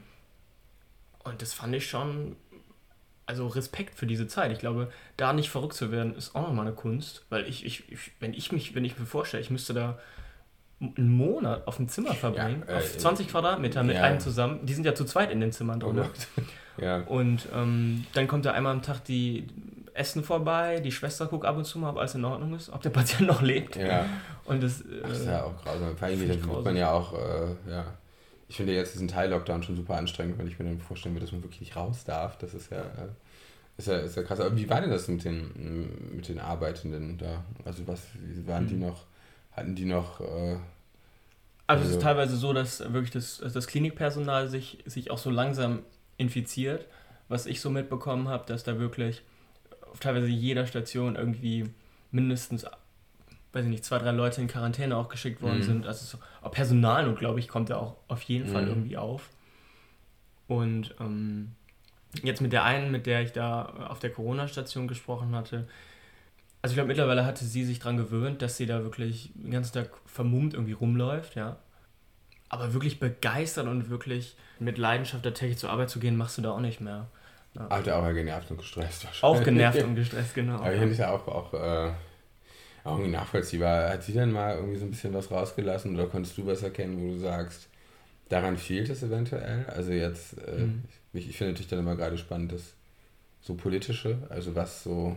Und 1.25 1.43
das 1.43 1.52
fand 1.52 1.75
ich 1.75 1.88
schon, 1.88 2.37
also 3.26 3.46
Respekt 3.46 3.94
für 3.94 4.06
diese 4.06 4.26
Zeit. 4.26 4.52
Ich 4.52 4.58
glaube, 4.58 4.90
da 5.16 5.32
nicht 5.32 5.50
verrückt 5.50 5.74
zu 5.74 5.90
werden, 5.92 6.14
ist 6.16 6.34
auch 6.34 6.48
nochmal 6.48 6.66
eine 6.66 6.74
Kunst. 6.74 7.24
Weil 7.30 7.46
ich, 7.46 7.64
ich, 7.64 7.90
ich, 7.90 8.12
wenn 8.20 8.34
ich 8.34 8.52
mich, 8.52 8.74
wenn 8.74 8.84
ich 8.84 8.98
mir 8.98 9.06
vorstelle, 9.06 9.42
ich 9.42 9.50
müsste 9.50 9.74
da 9.74 9.98
einen 10.80 11.16
Monat 11.16 11.66
auf 11.69 11.76
dem 11.76 11.88
Zimmer 11.88 12.12
verbringen, 12.14 12.64
Ja, 12.66 12.74
äh, 12.74 12.78
auf 12.78 12.98
20 12.98 13.28
Quadratmeter 13.28 13.84
mit 13.84 13.96
ja. 13.96 14.02
einem 14.02 14.19
zusammen. 14.20 14.66
Die 14.66 14.74
sind 14.74 14.84
ja 14.84 14.94
zu 14.94 15.04
zweit 15.04 15.30
in 15.30 15.40
den 15.40 15.52
Zimmern 15.52 15.82
Oh 15.82 15.92
drin. 15.92 15.96
Gott. 16.04 16.44
ja. 16.78 17.02
Und 17.02 17.48
ähm, 17.54 18.04
dann 18.14 18.26
kommt 18.26 18.44
da 18.46 18.52
einmal 18.52 18.72
am 18.72 18.82
Tag 18.82 19.04
die 19.04 19.46
Essen 19.94 20.24
vorbei, 20.24 20.80
die 20.80 20.90
Schwester 20.90 21.26
guckt 21.26 21.44
ab 21.44 21.56
und 21.56 21.64
zu 21.66 21.78
mal, 21.78 21.90
ob 21.90 21.98
alles 21.98 22.14
in 22.14 22.24
Ordnung 22.24 22.54
ist, 22.54 22.70
ob 22.70 22.80
der 22.82 22.90
Patient 22.90 23.28
noch 23.28 23.42
lebt. 23.42 23.76
ja. 23.76 24.06
Und 24.44 24.62
das, 24.62 24.82
Das 25.02 25.20
ist 25.20 25.26
äh, 25.26 25.32
ja 25.32 25.44
auch 25.44 25.56
grausam. 25.62 25.96
Vor 25.96 26.08
allem, 26.08 26.28
dann 26.28 26.48
wird 26.50 26.64
man 26.64 26.76
ja 26.76 26.90
auch, 26.90 27.12
äh, 27.14 27.70
ja. 27.70 27.84
Ich 28.52 28.58
finde 28.58 28.75
jetzt 28.75 28.93
diesen 28.93 29.08
Teil-Lockdown 29.08 29.62
schon 29.62 29.76
super 29.76 29.96
anstrengend, 29.96 30.37
wenn 30.37 30.46
ich 30.46 30.58
mir 30.58 30.66
dann 30.66 30.78
vorstellen 30.78 31.14
würde, 31.14 31.25
dass 31.25 31.32
man 31.32 31.43
wirklich 31.43 31.60
nicht 31.60 31.75
raus 31.75 32.04
darf. 32.04 32.37
Das 32.37 32.52
ist 32.52 32.70
ja, 32.70 32.81
äh, 32.82 33.08
ist 33.78 33.88
ja, 33.88 33.96
ist 33.96 34.14
ja 34.14 34.22
krass. 34.25 34.40
Aber 34.40 34.54
wie 34.54 34.69
war 34.69 34.82
denn 34.82 34.90
das 34.90 35.08
mit 35.08 35.25
den, 35.25 36.10
mit 36.14 36.28
den 36.28 36.38
Arbeitenden 36.38 37.16
da? 37.16 37.43
Also 37.64 37.88
was, 37.88 38.02
waren 38.44 38.66
die 38.66 38.75
Mhm. 38.75 38.81
noch, 38.81 39.06
hatten 39.52 39.75
die 39.75 39.87
noch, 39.87 40.20
äh, 40.20 40.56
also 41.66 41.82
es 41.84 41.88
ist 41.93 41.94
also- 41.96 42.00
teilweise 42.00 42.37
so, 42.37 42.52
dass 42.52 42.81
wirklich 42.93 43.10
das, 43.12 43.38
das 43.38 43.66
Klinikpersonal 43.66 44.49
sich, 44.49 44.81
sich 44.84 45.10
auch 45.10 45.16
so 45.16 45.31
langsam 45.31 45.78
infiziert. 46.19 46.84
Was 47.28 47.46
ich 47.46 47.58
so 47.62 47.70
mitbekommen 47.70 48.28
habe, 48.28 48.44
dass 48.46 48.64
da 48.64 48.78
wirklich 48.78 49.22
auf 49.90 49.98
teilweise 49.98 50.26
jeder 50.26 50.66
Station 50.66 51.16
irgendwie 51.16 51.70
mindestens, 52.10 52.66
weiß 53.52 53.64
ich 53.64 53.70
nicht, 53.70 53.84
zwei, 53.84 53.99
drei 53.99 54.12
Leute 54.12 54.40
in 54.40 54.49
Quarantäne 54.49 54.96
auch 54.96 55.08
geschickt 55.08 55.43
worden 55.43 55.58
Mhm. 55.58 55.62
sind. 55.62 55.87
Also 55.87 56.04
so, 56.04 56.19
auch 56.40 56.50
Personal 56.52 57.06
und 57.08 57.19
glaube 57.19 57.38
ich, 57.40 57.49
kommt 57.49 57.70
da 57.70 57.76
auch 57.76 57.96
auf 58.08 58.22
jeden 58.22 58.46
Fall 58.46 58.62
Mhm. 58.62 58.69
irgendwie 58.69 58.96
auf. 58.96 59.28
Und 60.49 60.94
ähm, 61.00 61.52
jetzt 62.22 62.40
mit 62.40 62.52
der 62.52 62.64
einen, 62.64 62.90
mit 62.90 63.06
der 63.06 63.22
ich 63.22 63.32
da 63.32 63.64
auf 63.88 63.99
der 63.99 64.10
Corona-Station 64.10 64.88
gesprochen 64.88 65.34
hatte, 65.34 65.66
also 66.60 66.72
ich 66.72 66.76
glaube, 66.76 66.88
mittlerweile 66.88 67.25
hatte 67.26 67.44
sie 67.44 67.64
sich 67.64 67.81
daran 67.81 67.96
gewöhnt, 67.96 68.40
dass 68.40 68.56
sie 68.56 68.66
da 68.66 68.82
wirklich 68.84 69.32
den 69.34 69.50
ganzen 69.50 69.72
Tag 69.75 69.90
vermummt 70.06 70.55
irgendwie 70.55 70.72
rumläuft, 70.72 71.34
ja. 71.34 71.56
Aber 72.48 72.72
wirklich 72.72 73.00
begeistert 73.00 73.66
und 73.66 73.88
wirklich 73.90 74.37
mit 74.60 74.78
Leidenschaft 74.78 75.25
da 75.26 75.31
täglich 75.32 75.58
zur 75.58 75.70
Arbeit 75.70 75.90
zu 75.90 75.98
gehen, 75.98 76.16
machst 76.16 76.38
du 76.38 76.43
da 76.43 76.52
auch 76.52 76.60
nicht 76.60 76.81
mehr. 76.81 77.08
hat 77.58 77.87
er 77.87 77.96
auch 77.98 78.12
genervt 78.14 78.50
und 78.50 78.58
gestresst 78.58 79.06
Auch 79.22 79.43
genervt 79.43 79.82
und 79.82 79.96
gestresst, 79.96 80.34
genau. 80.34 80.56
Aber 80.56 80.72
ich 80.72 80.78
finde 80.78 80.93
es 80.93 80.98
ja 80.98 81.10
auch, 81.10 81.26
auch, 81.26 81.52
äh, 81.55 81.93
auch 82.84 82.93
irgendwie 82.99 83.11
nachvollziehbar. 83.12 83.90
Hat 83.90 84.02
sie 84.02 84.12
denn 84.12 84.32
mal 84.32 84.56
irgendwie 84.56 84.79
so 84.79 84.84
ein 84.87 84.90
bisschen 84.90 85.14
was 85.14 85.31
rausgelassen 85.31 85.94
oder 85.94 86.06
konntest 86.08 86.38
du 86.38 86.46
was 86.46 86.62
erkennen, 86.62 87.00
wo 87.02 87.08
du 87.12 87.19
sagst, 87.19 87.69
daran 88.29 88.56
fehlt 88.58 88.90
es 88.90 89.02
eventuell? 89.02 89.67
Also 89.69 89.93
jetzt, 89.93 90.38
äh, 90.38 90.67
Mhm. 90.67 90.82
ich, 91.12 91.31
ich 91.31 91.38
finde 91.38 91.52
natürlich 91.52 91.70
dann 91.70 91.81
immer 91.81 91.96
gerade 91.96 92.19
spannend, 92.19 92.52
das 92.52 92.75
so 93.43 93.55
politische, 93.55 94.19
also 94.31 94.55
was 94.56 94.84
so, 94.84 95.17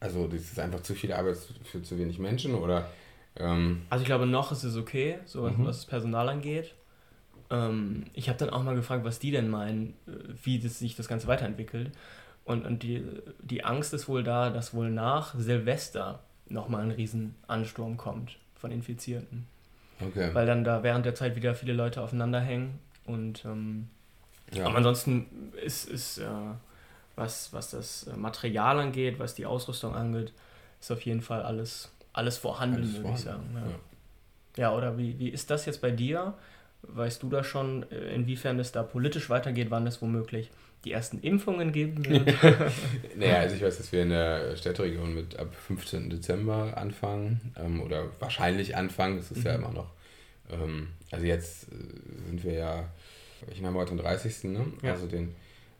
also 0.00 0.26
das 0.28 0.42
ist 0.42 0.60
einfach 0.60 0.82
zu 0.82 0.94
viel 0.94 1.12
Arbeit 1.12 1.38
für 1.64 1.82
zu 1.82 1.98
wenig 1.98 2.18
Menschen 2.18 2.54
oder 2.54 2.88
ähm, 3.36 3.82
Also 3.88 4.02
ich 4.02 4.06
glaube, 4.06 4.26
noch 4.26 4.52
ist 4.52 4.64
es 4.64 4.76
okay, 4.76 5.18
so 5.26 5.42
was, 5.44 5.52
Mhm. 5.52 5.64
was 5.64 5.76
das 5.78 5.86
Personal 5.86 6.28
angeht. 6.28 6.74
Ähm, 7.50 8.06
ich 8.14 8.28
habe 8.28 8.38
dann 8.38 8.50
auch 8.50 8.62
mal 8.64 8.76
gefragt, 8.76 9.04
was 9.04 9.18
die 9.20 9.32
denn 9.32 9.48
meinen, 9.50 9.94
äh, 10.08 10.12
wie 10.44 10.58
das, 10.60 10.78
sich 10.80 10.96
das 10.96 11.08
Ganze 11.08 11.28
weiterentwickelt. 11.28 11.92
Und, 12.44 12.66
und 12.66 12.82
die, 12.82 13.04
die 13.42 13.64
Angst 13.64 13.94
ist 13.94 14.08
wohl 14.08 14.24
da, 14.24 14.50
dass 14.50 14.74
wohl 14.74 14.90
nach 14.90 15.34
Silvester 15.38 16.24
nochmal 16.48 16.82
ein 16.82 16.90
Riesenansturm 16.90 17.96
kommt 17.96 18.36
von 18.54 18.70
Infizierten. 18.70 19.46
okay. 20.00 20.30
Weil 20.32 20.46
dann 20.46 20.64
da 20.64 20.82
während 20.82 21.04
der 21.06 21.14
Zeit 21.14 21.36
wieder 21.36 21.54
viele 21.54 21.72
Leute 21.72 22.02
aufeinander 22.02 22.40
hängen. 22.40 22.78
Und 23.04 23.44
ähm, 23.44 23.88
Ja. 24.52 24.66
aber 24.66 24.76
ansonsten 24.76 25.52
ist, 25.64 25.88
ist 25.88 26.18
äh, 26.18 26.26
was, 27.14 27.52
was 27.52 27.70
das 27.70 28.06
äh, 28.06 28.16
Material 28.16 28.78
angeht, 28.78 29.18
was 29.18 29.34
die 29.34 29.46
Ausrüstung 29.46 29.94
angeht, 29.94 30.32
ist 30.80 30.90
auf 30.90 31.02
jeden 31.02 31.22
Fall 31.22 31.42
alles, 31.42 31.90
alles 32.12 32.38
vorhanden, 32.38 32.76
Alles 32.82 32.96
würde 32.96 33.10
ich 33.14 33.20
vorhanden, 33.20 33.54
sagen. 33.54 33.80
Ja, 34.56 34.64
ja 34.64 34.74
oder 34.76 34.98
wie, 34.98 35.18
wie 35.18 35.28
ist 35.28 35.50
das 35.50 35.66
jetzt 35.66 35.80
bei 35.80 35.90
dir? 35.90 36.34
Weißt 36.82 37.22
du 37.22 37.28
da 37.28 37.42
schon, 37.42 37.90
äh, 37.90 38.14
inwiefern 38.14 38.58
es 38.60 38.70
da 38.72 38.82
politisch 38.82 39.30
weitergeht, 39.30 39.70
wann 39.70 39.86
es 39.86 40.00
womöglich 40.02 40.50
die 40.84 40.92
ersten 40.92 41.18
Impfungen 41.20 41.72
geben 41.72 42.04
wird? 42.06 42.32
Naja, 43.16 43.36
also 43.38 43.56
ich 43.56 43.62
weiß, 43.62 43.78
dass 43.78 43.90
wir 43.92 44.02
in 44.02 44.10
der 44.10 44.56
Städteregion 44.56 45.14
mit 45.14 45.36
ab 45.38 45.54
15. 45.66 46.10
Dezember 46.10 46.76
anfangen 46.76 47.52
ähm, 47.58 47.80
oder 47.80 48.10
wahrscheinlich 48.20 48.76
anfangen. 48.76 49.16
Das 49.16 49.30
ist 49.32 49.44
ja 49.44 49.56
Mhm. 49.56 49.64
immer 49.64 49.72
noch. 49.72 49.90
Ähm, 50.50 50.88
also 51.10 51.26
jetzt 51.26 51.64
äh, 51.72 52.26
sind 52.28 52.44
wir 52.44 52.52
ja, 52.52 52.88
ich 53.50 53.60
meine 53.60 53.74
heute 53.76 53.94
den 53.96 53.98
30. 53.98 54.44
Ne? 54.44 54.66
Ja. 54.82 54.92
Also 54.92 55.06
den 55.06 55.34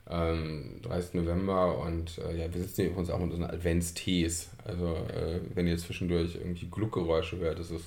ähm, 0.09 0.79
30. 0.83 1.13
November 1.15 1.77
und 1.79 2.17
äh, 2.17 2.37
ja, 2.37 2.53
wir 2.53 2.61
sitzen 2.61 2.81
hier 2.81 2.91
übrigens 2.91 3.09
auch 3.09 3.19
mit 3.19 3.31
unseren 3.31 3.49
Adventstees. 3.49 4.49
Also 4.65 4.95
äh, 4.95 5.39
wenn 5.53 5.67
ihr 5.67 5.77
zwischendurch 5.77 6.35
irgendwie 6.35 6.67
Gluckgeräusche 6.69 7.37
hört, 7.37 7.59
das 7.59 7.71
ist, 7.71 7.85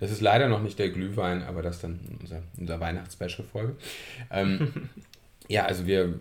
das 0.00 0.10
ist 0.10 0.20
leider 0.20 0.48
noch 0.48 0.62
nicht 0.62 0.78
der 0.78 0.90
Glühwein, 0.90 1.42
aber 1.42 1.62
das 1.62 1.76
ist 1.76 1.84
dann 1.84 2.00
unser, 2.20 2.42
unser 2.58 2.80
Weihnachtsspecial-Folge. 2.80 3.76
Ähm, 4.30 4.88
ja, 5.48 5.64
also 5.64 5.86
wir 5.86 6.14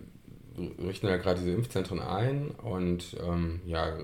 richten 0.58 1.08
ja 1.08 1.18
gerade 1.18 1.40
diese 1.40 1.54
Impfzentren 1.54 2.00
ein 2.00 2.50
und 2.50 3.16
ähm, 3.24 3.62
ja, 3.66 3.98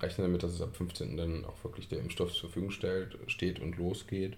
rechnen 0.00 0.26
damit, 0.26 0.42
dass 0.42 0.52
es 0.52 0.60
ab 0.60 0.76
15. 0.76 1.16
dann 1.16 1.44
auch 1.44 1.62
wirklich 1.64 1.88
der 1.88 2.00
Impfstoff 2.00 2.32
zur 2.32 2.48
Verfügung 2.48 2.70
stellt, 2.70 3.16
steht 3.28 3.60
und 3.60 3.76
losgeht. 3.76 4.36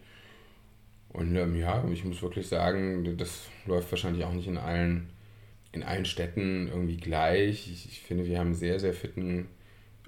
Und 1.08 1.34
ähm, 1.36 1.56
ja, 1.56 1.84
ich 1.92 2.04
muss 2.04 2.22
wirklich 2.22 2.48
sagen, 2.48 3.16
das 3.16 3.48
läuft 3.66 3.90
wahrscheinlich 3.90 4.24
auch 4.24 4.32
nicht 4.32 4.48
in 4.48 4.58
allen, 4.58 5.10
in 5.72 5.82
allen 5.82 6.04
Städten 6.04 6.68
irgendwie 6.68 6.96
gleich. 6.96 7.70
Ich, 7.70 7.86
ich 7.86 8.00
finde, 8.00 8.26
wir 8.26 8.38
haben 8.38 8.48
einen 8.48 8.56
sehr, 8.56 8.80
sehr 8.80 8.94
fitten 8.94 9.46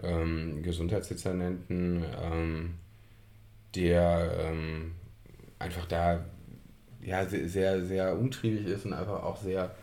ähm, 0.03 0.63
Gesundheitsdezernenten, 0.63 2.05
ähm, 2.21 2.75
der 3.75 4.37
ähm, 4.41 4.93
einfach 5.59 5.87
da 5.87 6.25
ja, 7.03 7.25
sehr, 7.25 7.49
sehr, 7.49 7.85
sehr 7.85 8.19
umtriebig 8.19 8.67
ist 8.67 8.85
und 8.85 8.93
einfach 8.93 9.23
auch 9.23 9.37
sehr, 9.37 9.75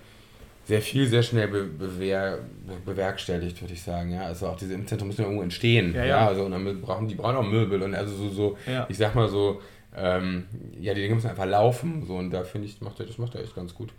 sehr 0.65 0.81
viel, 0.81 1.07
sehr 1.07 1.23
schnell 1.23 1.47
be 1.49 1.63
bewer 1.65 2.39
bewerkstelligt, 2.85 3.61
würde 3.61 3.73
ich 3.73 3.81
sagen. 3.81 4.11
Ja? 4.11 4.23
Also 4.25 4.47
auch 4.47 4.55
diese 4.57 4.73
Impfzentren 4.73 5.07
müssen 5.07 5.21
ja 5.21 5.27
irgendwo 5.27 5.43
entstehen. 5.43 5.93
Ja, 5.93 6.01
Ja, 6.01 6.05
ja. 6.05 6.27
Also, 6.27 6.45
und 6.45 6.51
dann 6.51 6.81
brauchen 6.81 7.07
die 7.07 7.15
brauchen 7.15 7.35
auch 7.35 7.43
Möbel 7.47 7.81
und 7.83 7.93
also 7.95 8.15
so, 8.15 8.29
so 8.29 8.57
Ja. 8.65 8.85
ich 8.89 8.97
sag 8.97 9.15
mal 9.15 9.27
so, 9.27 9.61
ähm, 9.95 10.45
ja, 10.79 10.93
die 10.95 11.01
Dinge 11.01 11.15
müssen 11.15 11.29
einfach 11.29 11.45
laufen. 11.45 12.05
So, 12.07 12.15
und 12.15 12.31
da 12.31 12.43
finde 12.43 12.67
ich, 12.67 12.81
macht 12.81 12.99
er, 12.99 13.05
das 13.05 13.17
macht 13.19 13.35
er 13.35 13.41
echt 13.43 13.55
ganz 13.55 13.75
gut. 13.75 13.93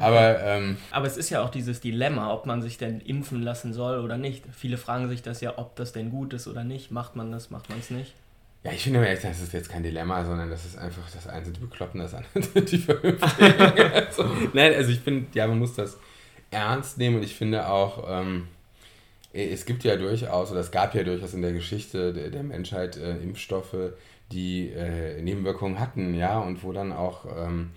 Aber 0.00 0.40
ähm, 0.42 0.76
Aber 0.90 1.06
es 1.06 1.16
ist 1.16 1.30
ja 1.30 1.42
auch 1.42 1.50
dieses 1.50 1.80
Dilemma, 1.80 2.32
ob 2.32 2.46
man 2.46 2.62
sich 2.62 2.78
denn 2.78 3.00
impfen 3.00 3.42
lassen 3.42 3.72
soll 3.72 4.00
oder 4.00 4.16
nicht. 4.18 4.42
Viele 4.52 4.76
fragen 4.76 5.08
sich 5.08 5.22
das 5.22 5.40
ja, 5.40 5.52
ob 5.56 5.76
das 5.76 5.92
denn 5.92 6.10
gut 6.10 6.32
ist 6.34 6.48
oder 6.48 6.64
nicht. 6.64 6.90
Macht 6.90 7.14
man 7.14 7.30
das, 7.30 7.50
macht 7.50 7.68
man 7.68 7.78
es 7.78 7.90
nicht? 7.90 8.14
Ja, 8.64 8.72
ich 8.72 8.82
finde 8.82 9.00
mir 9.00 9.08
echt, 9.08 9.24
das 9.24 9.40
ist 9.40 9.52
jetzt 9.52 9.70
kein 9.70 9.82
Dilemma, 9.82 10.24
sondern 10.24 10.50
das 10.50 10.64
ist 10.64 10.76
einfach, 10.76 11.08
das 11.12 11.26
eine 11.26 11.44
sind 11.44 11.56
die 11.56 11.60
Bekloppten, 11.60 12.00
das 12.00 12.14
andere 12.14 12.42
sind 12.42 12.70
die 12.72 12.78
Vernünftigen. 12.78 13.60
also, 13.94 14.24
nein, 14.52 14.74
also 14.74 14.90
ich 14.90 15.00
finde, 15.00 15.26
ja, 15.34 15.46
man 15.46 15.58
muss 15.58 15.74
das 15.74 15.98
ernst 16.50 16.98
nehmen 16.98 17.16
und 17.16 17.22
ich 17.22 17.34
finde 17.34 17.68
auch, 17.68 18.04
ähm, 18.08 18.48
es 19.32 19.66
gibt 19.66 19.84
ja 19.84 19.96
durchaus, 19.96 20.50
oder 20.50 20.60
es 20.60 20.70
gab 20.70 20.94
ja 20.94 21.02
durchaus 21.04 21.34
in 21.34 21.42
der 21.42 21.52
Geschichte 21.52 22.12
der, 22.12 22.30
der 22.30 22.42
Menschheit 22.42 22.96
äh, 22.96 23.18
Impfstoffe, 23.18 23.76
die 24.32 24.70
äh, 24.70 25.20
Nebenwirkungen 25.20 25.78
hatten, 25.78 26.14
ja, 26.14 26.38
und 26.38 26.64
wo 26.64 26.72
dann 26.72 26.92
auch 26.92 27.26
ähm, 27.36 27.70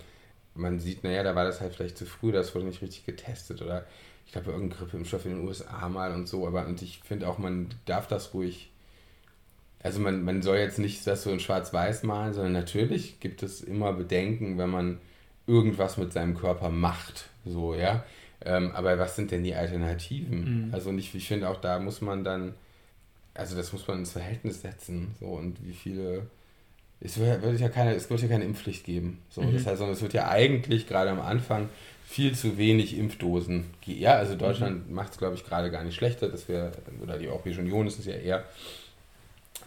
man 0.54 0.78
sieht, 0.78 1.04
naja, 1.04 1.22
da 1.22 1.34
war 1.34 1.44
das 1.44 1.60
halt 1.60 1.74
vielleicht 1.74 1.98
zu 1.98 2.06
früh, 2.06 2.32
das 2.32 2.54
wurde 2.54 2.66
nicht 2.66 2.82
richtig 2.82 3.06
getestet 3.06 3.62
oder 3.62 3.86
ich 4.26 4.32
glaube, 4.32 4.52
irgendein 4.52 4.78
Grippeimpfstoff 4.78 5.24
in 5.24 5.36
den 5.36 5.48
USA 5.48 5.88
mal 5.88 6.12
und 6.12 6.28
so, 6.28 6.46
aber 6.46 6.66
und 6.66 6.80
ich 6.82 7.00
finde 7.00 7.28
auch, 7.28 7.38
man 7.38 7.68
darf 7.84 8.06
das 8.06 8.32
ruhig, 8.32 8.70
also 9.82 10.00
man, 10.00 10.22
man 10.24 10.42
soll 10.42 10.58
jetzt 10.58 10.78
nicht 10.78 11.06
das 11.06 11.22
so 11.22 11.30
in 11.30 11.40
schwarz-weiß 11.40 12.02
malen, 12.02 12.34
sondern 12.34 12.52
natürlich 12.52 13.20
gibt 13.20 13.42
es 13.42 13.62
immer 13.62 13.92
Bedenken, 13.92 14.58
wenn 14.58 14.70
man 14.70 14.98
irgendwas 15.46 15.96
mit 15.96 16.12
seinem 16.12 16.36
Körper 16.36 16.68
macht, 16.70 17.28
so, 17.44 17.74
ja, 17.74 18.04
ähm, 18.44 18.72
aber 18.72 18.98
was 18.98 19.16
sind 19.16 19.30
denn 19.30 19.42
die 19.42 19.54
Alternativen? 19.54 20.66
Mhm. 20.66 20.74
Also 20.74 20.90
und 20.90 20.98
ich, 20.98 21.10
finde 21.10 21.48
auch, 21.48 21.60
da 21.60 21.78
muss 21.78 22.00
man 22.00 22.24
dann, 22.24 22.54
also 23.34 23.56
das 23.56 23.72
muss 23.72 23.86
man 23.88 23.98
ins 23.98 24.12
Verhältnis 24.12 24.62
setzen, 24.62 25.14
so, 25.18 25.26
und 25.26 25.56
wie 25.66 25.72
viele 25.72 26.26
es 27.02 27.18
wird, 27.18 27.58
ja 27.58 27.70
keine, 27.70 27.94
es 27.94 28.10
wird 28.10 28.20
ja 28.20 28.28
keine 28.28 28.44
Impfpflicht 28.44 28.84
geben. 28.84 29.22
So, 29.30 29.40
Mhm. 29.40 29.54
Das 29.54 29.66
heißt, 29.66 29.78
sondern 29.78 29.94
es 29.94 30.02
wird 30.02 30.12
ja 30.12 30.28
eigentlich 30.28 30.86
gerade 30.86 31.10
am 31.10 31.20
Anfang 31.20 31.70
viel 32.04 32.34
zu 32.34 32.58
wenig 32.58 32.98
Impfdosen 32.98 33.66
geben. 33.80 34.00
Ja, 34.00 34.16
also 34.16 34.34
Deutschland 34.34 34.90
macht 34.90 35.12
es, 35.12 35.18
glaube 35.18 35.34
ich, 35.34 35.44
gerade 35.44 35.70
gar 35.70 35.82
nicht 35.82 35.94
schlechter. 35.94 36.28
Das 36.28 36.48
wäre, 36.48 36.72
oder 37.02 37.18
die 37.18 37.28
Europäische 37.28 37.60
Union 37.60 37.86
ist 37.86 37.98
es 37.98 38.04
ja 38.04 38.14
eher. 38.14 38.44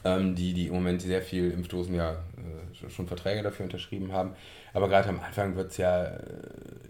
Ähm, 0.05 0.35
die, 0.35 0.53
die 0.53 0.67
im 0.67 0.73
Moment 0.73 1.01
sehr 1.01 1.21
viel 1.21 1.51
Impfdosen 1.51 1.95
ja 1.95 2.11
äh, 2.13 2.89
schon 2.89 3.07
Verträge 3.07 3.43
dafür 3.43 3.65
unterschrieben 3.65 4.11
haben. 4.11 4.35
Aber 4.73 4.89
gerade 4.89 5.09
am 5.09 5.19
Anfang 5.19 5.55
wird 5.55 5.71
es 5.71 5.77
ja, 5.77 6.05
äh, 6.05 6.19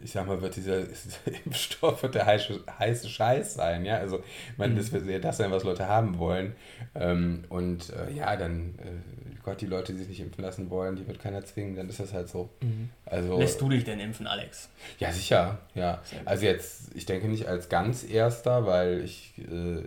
ich 0.03 0.12
sag 0.12 0.25
mal, 0.25 0.41
wird 0.41 0.55
dieser, 0.55 0.84
dieser 0.84 1.46
Impfstoff 1.46 2.01
wird 2.01 2.15
der 2.15 2.25
heiße, 2.25 2.62
heiße 2.79 3.10
Scheiß 3.10 3.55
sein. 3.55 3.86
Ja? 3.86 3.98
Also, 3.98 4.24
meine, 4.58 4.74
mhm. 4.74 4.77
das 4.77 4.91
wird 4.91 5.05
ja 5.05 5.20
das 5.20 5.38
sein, 5.38 5.51
was 5.51 5.63
Leute 5.63 5.88
haben 5.88 6.17
wollen. 6.17 6.55
Ähm, 6.96 7.43
und 7.50 7.91
äh, 7.91 8.12
ja, 8.13 8.36
dann, 8.36 8.75
äh, 8.79 9.41
Gott, 9.43 9.60
die 9.60 9.65
Leute, 9.65 9.91
die 9.91 10.00
sich 10.00 10.08
nicht 10.08 10.22
impfen 10.22 10.43
lassen 10.43 10.70
wollen, 10.70 10.96
die 10.96 11.05
wird 11.05 11.20
keiner 11.20 11.43
zwingen, 11.43 11.75
dann 11.75 11.89
ist 11.89 12.00
das 12.00 12.13
halt 12.13 12.29
so. 12.29 12.50
Mhm. 12.62 12.89
Also, 13.05 13.38
Lässt 13.38 13.60
du 13.60 13.70
dich 13.70 13.84
denn 13.84 14.00
impfen, 14.00 14.25
Alex? 14.25 14.70
Ja, 15.00 15.12
sicher, 15.12 15.60
ja. 15.75 16.01
Also 16.24 16.46
jetzt, 16.46 16.96
ich 16.96 17.05
denke 17.05 17.27
nicht 17.27 17.48
als 17.48 17.67
ganz 17.67 18.03
erster, 18.10 18.65
weil 18.65 19.01
ich, 19.03 19.34
äh, 19.39 19.84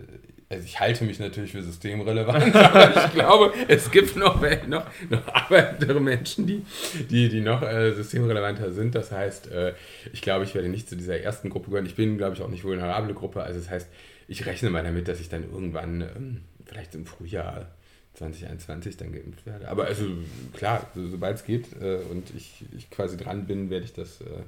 also 0.49 0.63
ich 0.63 0.79
halte 0.79 1.03
mich 1.03 1.19
natürlich 1.19 1.51
für 1.51 1.61
systemrelevant, 1.61 2.55
aber 2.55 3.05
ich 3.05 3.13
glaube, 3.13 3.53
es 3.67 3.91
gibt 3.91 4.15
noch, 4.15 4.41
noch, 4.67 4.85
noch 5.09 5.27
arbeitende 5.27 5.99
Menschen, 5.99 6.47
die, 6.47 6.65
die, 7.09 7.27
die 7.27 7.41
noch 7.41 7.61
äh, 7.61 7.91
systemrelevanter 7.91 8.71
sind. 8.71 8.95
Das 8.95 9.11
heißt, 9.11 9.51
äh, 9.51 9.73
ich 10.13 10.21
glaube, 10.21 10.45
ich 10.45 10.55
werde 10.55 10.69
nicht 10.69 10.87
zu 10.87 10.95
dieser 10.95 11.19
ersten 11.19 11.49
Gruppe 11.49 11.71
gehören. 11.71 11.85
Ich 11.85 11.95
bin, 11.95 12.17
glaube 12.17 12.35
ich, 12.35 12.41
auch 12.41 12.47
nicht 12.47 12.63
vulnerable 12.63 13.13
Gruppe. 13.13 13.43
Also 13.43 13.59
das 13.59 13.69
heißt, 13.69 13.89
ich 14.29 14.45
rechne 14.45 14.69
mal 14.69 14.83
damit, 14.83 15.09
dass 15.09 15.19
ich 15.19 15.27
dann 15.27 15.43
irgendwann, 15.51 16.01
ähm, 16.01 16.41
vielleicht 16.65 16.95
im 16.95 17.05
Frühjahr 17.05 17.67
2021 18.13 18.95
dann 18.95 19.11
geimpft 19.11 19.45
werde. 19.45 19.67
Aber 19.67 19.85
also 19.85 20.05
klar, 20.53 20.89
so, 20.95 21.07
sobald 21.07 21.35
es 21.35 21.43
geht 21.43 21.73
äh, 21.81 21.97
und 22.09 22.31
ich, 22.37 22.63
ich 22.75 22.89
quasi 22.89 23.17
dran 23.17 23.47
bin, 23.47 23.69
werde 23.69 23.85
ich 23.85 23.93
das... 23.93 24.21
Äh, 24.21 24.43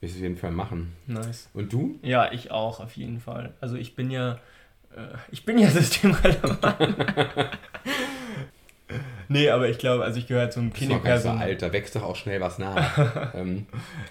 werde 0.00 0.12
ich 0.12 0.16
auf 0.16 0.22
jeden 0.22 0.36
Fall 0.38 0.50
machen. 0.50 0.92
Nice. 1.06 1.50
Und 1.52 1.74
du? 1.74 1.98
Ja, 2.00 2.32
ich 2.32 2.50
auch, 2.50 2.80
auf 2.80 2.96
jeden 2.96 3.20
Fall. 3.20 3.52
Also 3.60 3.76
ich 3.76 3.94
bin 3.94 4.10
ja 4.10 4.40
ich 5.30 5.44
bin 5.44 5.58
ja 5.58 5.68
systemrelevant. 5.70 6.58
nee, 9.28 9.48
aber 9.50 9.68
ich 9.68 9.78
glaube, 9.78 10.04
also 10.04 10.18
ich 10.18 10.26
gehöre 10.26 10.50
zum 10.50 10.72
Klinikpersonal. 10.72 11.38
So 11.38 11.44
alt, 11.44 11.62
da 11.62 11.72
wächst 11.72 11.94
doch 11.96 12.02
auch 12.02 12.16
schnell 12.16 12.40
was 12.40 12.58
nach. 12.58 13.34
ähm. 13.34 13.66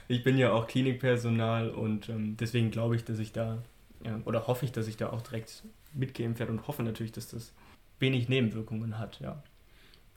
Ich 0.07 0.24
bin 0.24 0.38
ja 0.38 0.51
auch 0.51 0.67
Klinikpersonal 0.67 1.69
und 1.69 2.09
ähm, 2.09 2.38
deswegen 2.38 2.71
glaube 2.71 2.95
ich, 2.95 3.03
dass 3.03 3.19
ich 3.19 3.31
da, 3.31 3.57
ja, 4.05 4.19
oder 4.25 4.48
hoffe 4.48 4.65
ich, 4.65 4.71
dass 4.71 4.88
ich 4.88 4.98
da 4.98 5.09
auch 5.09 5.21
direkt 5.21 5.63
mitgeimpft 5.93 6.39
werde 6.39 6.51
und 6.51 6.67
hoffe 6.67 6.83
natürlich, 6.83 7.12
dass 7.12 7.27
das 7.27 7.51
wenig 8.00 8.29
Nebenwirkungen 8.29 8.98
hat, 8.98 9.19
ja. 9.19 9.41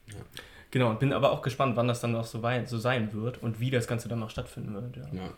ja. 0.08 0.14
Genau, 0.70 0.90
und 0.90 1.00
bin 1.00 1.12
aber 1.12 1.32
auch 1.32 1.42
gespannt, 1.42 1.76
wann 1.76 1.88
das 1.88 2.00
dann 2.00 2.14
auch 2.14 2.24
so, 2.24 2.42
weit, 2.42 2.68
so 2.68 2.78
sein 2.78 3.12
wird 3.12 3.42
und 3.42 3.60
wie 3.60 3.70
das 3.70 3.86
Ganze 3.86 4.08
dann 4.08 4.22
auch 4.22 4.30
stattfinden 4.30 4.74
wird. 4.74 4.96
Ja. 4.96 5.02
ja. 5.12 5.30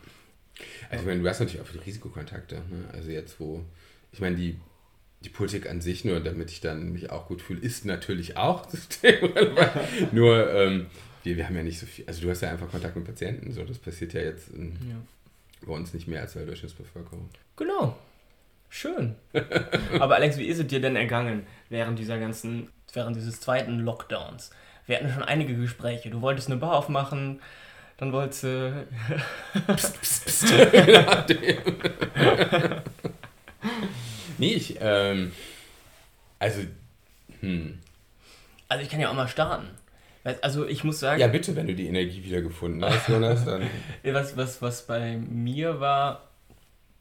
Also 0.89 1.01
ich 1.01 1.07
meine, 1.07 1.21
du 1.21 1.27
hast 1.27 1.39
natürlich 1.39 1.61
auch 1.61 1.71
die 1.71 1.79
Risikokontakte. 1.79 2.55
Ne? 2.55 2.85
Also 2.93 3.09
jetzt, 3.09 3.39
wo, 3.39 3.63
ich 4.11 4.21
meine, 4.21 4.37
die 4.37 4.57
die 5.25 5.29
Politik 5.29 5.69
an 5.69 5.81
sich, 5.81 6.05
nur 6.05 6.19
damit 6.19 6.51
ich 6.51 6.61
dann 6.61 6.93
mich 6.93 7.09
auch 7.09 7.27
gut 7.27 7.41
fühle, 7.41 7.59
ist 7.59 7.85
natürlich 7.85 8.37
auch 8.37 8.69
systemrelevant. 8.69 9.71
nur 10.13 10.53
ähm, 10.53 10.85
wir, 11.23 11.37
wir 11.37 11.47
haben 11.47 11.55
ja 11.55 11.63
nicht 11.63 11.79
so 11.79 11.85
viel, 11.85 12.05
also 12.07 12.21
du 12.21 12.29
hast 12.29 12.41
ja 12.41 12.51
einfach 12.51 12.69
Kontakt 12.69 12.95
mit 12.95 13.05
Patienten, 13.05 13.51
so 13.51 13.63
das 13.63 13.79
passiert 13.79 14.13
ja 14.13 14.21
jetzt 14.21 14.49
in, 14.49 14.77
ja. 14.87 14.95
bei 15.65 15.73
uns 15.73 15.93
nicht 15.93 16.07
mehr 16.07 16.21
als 16.21 16.33
bei 16.33 16.41
der 16.41 16.47
Durchschnittsbevölkerung. 16.47 17.29
Genau. 17.57 17.97
Schön. 18.69 19.15
Aber 19.99 20.15
Alex, 20.15 20.37
wie 20.37 20.45
ist 20.45 20.59
es 20.59 20.67
dir 20.67 20.81
denn 20.81 20.95
ergangen 20.95 21.47
während 21.69 21.97
dieser 21.97 22.19
ganzen, 22.19 22.69
während 22.93 23.15
dieses 23.15 23.39
zweiten 23.39 23.79
Lockdowns? 23.79 24.51
Wir 24.85 24.97
hatten 24.97 25.11
schon 25.11 25.23
einige 25.23 25.55
Gespräche. 25.55 26.09
Du 26.09 26.21
wolltest 26.21 26.49
eine 26.49 26.59
Bar 26.59 26.75
aufmachen, 26.75 27.41
dann 27.97 28.11
wolltest 28.11 28.43
du. 28.43 28.85
psst, 29.75 30.01
psst, 30.01 30.25
psst. 30.25 30.53
Nee, 34.37 34.53
ich, 34.53 34.77
ähm, 34.79 35.31
also, 36.39 36.61
hm. 37.39 37.79
Also 38.67 38.83
ich 38.83 38.89
kann 38.89 38.99
ja 38.99 39.09
auch 39.09 39.13
mal 39.13 39.27
starten. 39.27 39.67
Also 40.41 40.65
ich 40.65 40.83
muss 40.83 40.99
sagen... 40.99 41.21
Ja, 41.21 41.27
bitte, 41.27 41.55
wenn 41.55 41.67
du 41.67 41.75
die 41.75 41.87
Energie 41.87 42.23
wieder 42.23 42.41
gefunden 42.41 42.83
hast, 42.83 43.07
Jonas, 43.07 43.45
dann... 43.45 43.69
was, 44.03 44.35
was, 44.35 44.61
was 44.61 44.87
bei 44.87 45.17
mir 45.17 45.79
war, 45.79 46.29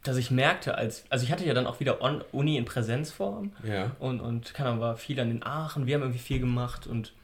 dass 0.03 0.19
ich 0.19 0.31
merkte, 0.31 0.76
als, 0.76 1.05
also 1.09 1.25
ich 1.25 1.33
hatte 1.33 1.47
ja 1.47 1.55
dann 1.55 1.67
auch 1.67 1.81
wieder 1.81 2.03
On 2.03 2.23
Uni 2.33 2.59
in 2.59 2.67
Präsenzform 2.67 3.53
ja. 3.62 3.93
und, 3.99 4.21
und 4.21 4.53
keine 4.53 4.69
Ahnung, 4.69 4.83
war 4.83 4.97
viel 4.97 5.19
an 5.21 5.29
den 5.29 5.43
Aachen, 5.43 5.87
wir 5.87 5.95
haben 5.95 6.03
irgendwie 6.03 6.19
viel 6.19 6.38
gemacht 6.38 6.87
und 6.87 7.14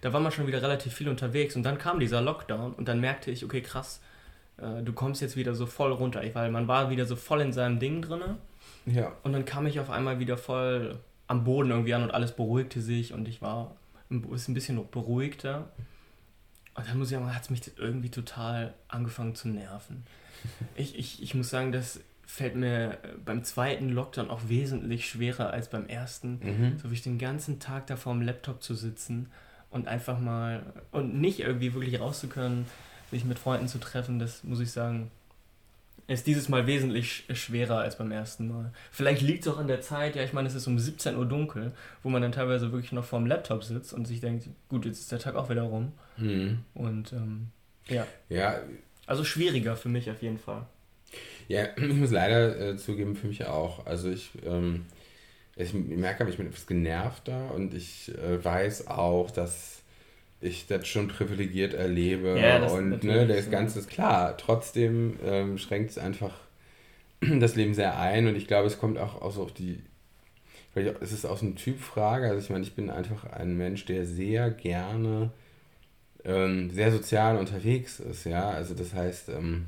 da 0.00 0.12
war 0.12 0.18
man 0.18 0.32
schon 0.32 0.48
wieder 0.48 0.60
relativ 0.60 0.92
viel 0.92 1.08
unterwegs 1.08 1.54
und 1.54 1.62
dann 1.62 1.78
kam 1.78 2.00
dieser 2.00 2.20
Lockdown 2.20 2.72
und 2.72 2.88
dann 2.88 3.00
merkte 3.00 3.30
ich, 3.30 3.44
okay, 3.44 3.60
krass, 3.60 4.00
äh, 4.58 4.82
du 4.82 4.92
kommst 4.92 5.22
jetzt 5.22 5.36
wieder 5.36 5.54
so 5.54 5.66
voll 5.66 5.92
runter, 5.92 6.22
weil 6.32 6.50
man 6.50 6.66
war 6.66 6.90
wieder 6.90 7.06
so 7.06 7.14
voll 7.14 7.40
in 7.40 7.52
seinem 7.52 7.78
Ding 7.78 8.02
drinne 8.02 8.38
ja. 8.86 9.12
Und 9.22 9.32
dann 9.32 9.44
kam 9.44 9.66
ich 9.66 9.80
auf 9.80 9.90
einmal 9.90 10.18
wieder 10.18 10.36
voll 10.36 10.98
am 11.26 11.44
Boden 11.44 11.70
irgendwie 11.70 11.94
an 11.94 12.02
und 12.02 12.10
alles 12.10 12.32
beruhigte 12.32 12.80
sich 12.80 13.12
und 13.12 13.28
ich 13.28 13.40
war 13.40 13.76
ein 14.10 14.22
bisschen 14.54 14.88
beruhigter. 14.90 15.70
Und 16.74 16.88
dann 16.88 16.98
muss 16.98 17.08
ich 17.10 17.16
sagen, 17.16 17.34
hat 17.34 17.42
es 17.42 17.50
mich 17.50 17.62
irgendwie 17.78 18.10
total 18.10 18.74
angefangen 18.88 19.34
zu 19.34 19.48
nerven. 19.48 20.04
Ich, 20.76 20.98
ich, 20.98 21.22
ich 21.22 21.34
muss 21.34 21.48
sagen, 21.48 21.72
das 21.72 22.00
fällt 22.26 22.54
mir 22.54 22.98
beim 23.24 23.44
zweiten 23.44 23.88
Lockdown 23.88 24.28
auch 24.28 24.42
wesentlich 24.48 25.08
schwerer 25.08 25.50
als 25.50 25.70
beim 25.70 25.86
ersten. 25.86 26.38
Mhm. 26.42 26.78
So 26.78 26.90
wie 26.90 26.94
ich 26.94 27.02
den 27.02 27.18
ganzen 27.18 27.60
Tag 27.60 27.86
da 27.86 27.96
vor 27.96 28.12
dem 28.12 28.20
Laptop 28.20 28.62
zu 28.62 28.74
sitzen 28.74 29.30
und 29.70 29.88
einfach 29.88 30.18
mal 30.18 30.62
und 30.90 31.18
nicht 31.18 31.40
irgendwie 31.40 31.72
wirklich 31.72 31.98
rauszukönnen, 31.98 32.66
sich 33.10 33.24
mit 33.24 33.38
Freunden 33.38 33.68
zu 33.68 33.78
treffen, 33.78 34.18
das 34.18 34.44
muss 34.44 34.60
ich 34.60 34.70
sagen, 34.70 35.10
ist 36.06 36.26
dieses 36.26 36.48
Mal 36.48 36.66
wesentlich 36.66 37.24
schwerer 37.32 37.78
als 37.78 37.96
beim 37.96 38.12
ersten 38.12 38.48
Mal. 38.48 38.72
Vielleicht 38.90 39.22
liegt 39.22 39.46
es 39.46 39.52
auch 39.52 39.58
an 39.58 39.68
der 39.68 39.80
Zeit, 39.80 40.16
ja, 40.16 40.22
ich 40.22 40.32
meine, 40.32 40.48
es 40.48 40.54
ist 40.54 40.66
um 40.66 40.78
17 40.78 41.16
Uhr 41.16 41.26
dunkel, 41.26 41.72
wo 42.02 42.10
man 42.10 42.20
dann 42.20 42.32
teilweise 42.32 42.72
wirklich 42.72 42.92
noch 42.92 43.04
vorm 43.04 43.26
Laptop 43.26 43.64
sitzt 43.64 43.92
und 43.92 44.06
sich 44.06 44.20
denkt, 44.20 44.48
gut, 44.68 44.84
jetzt 44.84 45.00
ist 45.00 45.12
der 45.12 45.18
Tag 45.18 45.34
auch 45.34 45.48
wieder 45.48 45.62
rum. 45.62 45.92
Mhm. 46.16 46.58
Und 46.74 47.12
ähm, 47.12 47.48
ja. 47.88 48.06
Ja. 48.28 48.60
Also 49.06 49.24
schwieriger 49.24 49.76
für 49.76 49.88
mich 49.88 50.10
auf 50.10 50.22
jeden 50.22 50.38
Fall. 50.38 50.66
Ja, 51.48 51.68
ich 51.76 51.94
muss 51.94 52.10
leider 52.10 52.58
äh, 52.58 52.76
zugeben, 52.76 53.16
für 53.16 53.26
mich 53.26 53.46
auch. 53.46 53.86
Also 53.86 54.10
ich, 54.10 54.30
ähm, 54.44 54.86
ich 55.56 55.72
merke, 55.72 56.28
ich 56.28 56.36
bin 56.36 56.48
etwas 56.48 56.66
genervter 56.66 57.54
und 57.54 57.74
ich 57.74 58.12
äh, 58.16 58.44
weiß 58.44 58.88
auch, 58.88 59.30
dass 59.30 59.82
ich 60.44 60.66
das 60.66 60.86
schon 60.86 61.08
privilegiert 61.08 61.74
erlebe. 61.74 62.38
Ja, 62.38 62.64
und 62.66 63.02
ne, 63.04 63.26
das 63.26 63.50
Ganze 63.50 63.78
ist 63.78 63.88
klar. 63.88 64.36
Trotzdem 64.36 65.18
ähm, 65.24 65.58
schränkt 65.58 65.90
es 65.90 65.98
einfach 65.98 66.34
das 67.20 67.56
Leben 67.56 67.74
sehr 67.74 67.98
ein 67.98 68.26
und 68.26 68.36
ich 68.36 68.46
glaube, 68.46 68.66
es 68.66 68.78
kommt 68.78 68.98
auch, 68.98 69.20
auch 69.22 69.32
so 69.32 69.42
auf 69.42 69.52
die. 69.52 69.82
Es 71.00 71.12
ist 71.12 71.24
aus 71.24 71.42
einer 71.42 71.54
Typfrage. 71.54 72.26
Also 72.26 72.40
ich 72.40 72.50
meine, 72.50 72.64
ich 72.64 72.74
bin 72.74 72.90
einfach 72.90 73.24
ein 73.24 73.56
Mensch, 73.56 73.84
der 73.84 74.06
sehr 74.06 74.50
gerne 74.50 75.30
ähm, 76.24 76.70
sehr 76.70 76.90
sozial 76.90 77.36
unterwegs 77.36 78.00
ist, 78.00 78.24
ja. 78.24 78.50
Also 78.50 78.74
das 78.74 78.94
heißt, 78.94 79.28
ähm, 79.28 79.66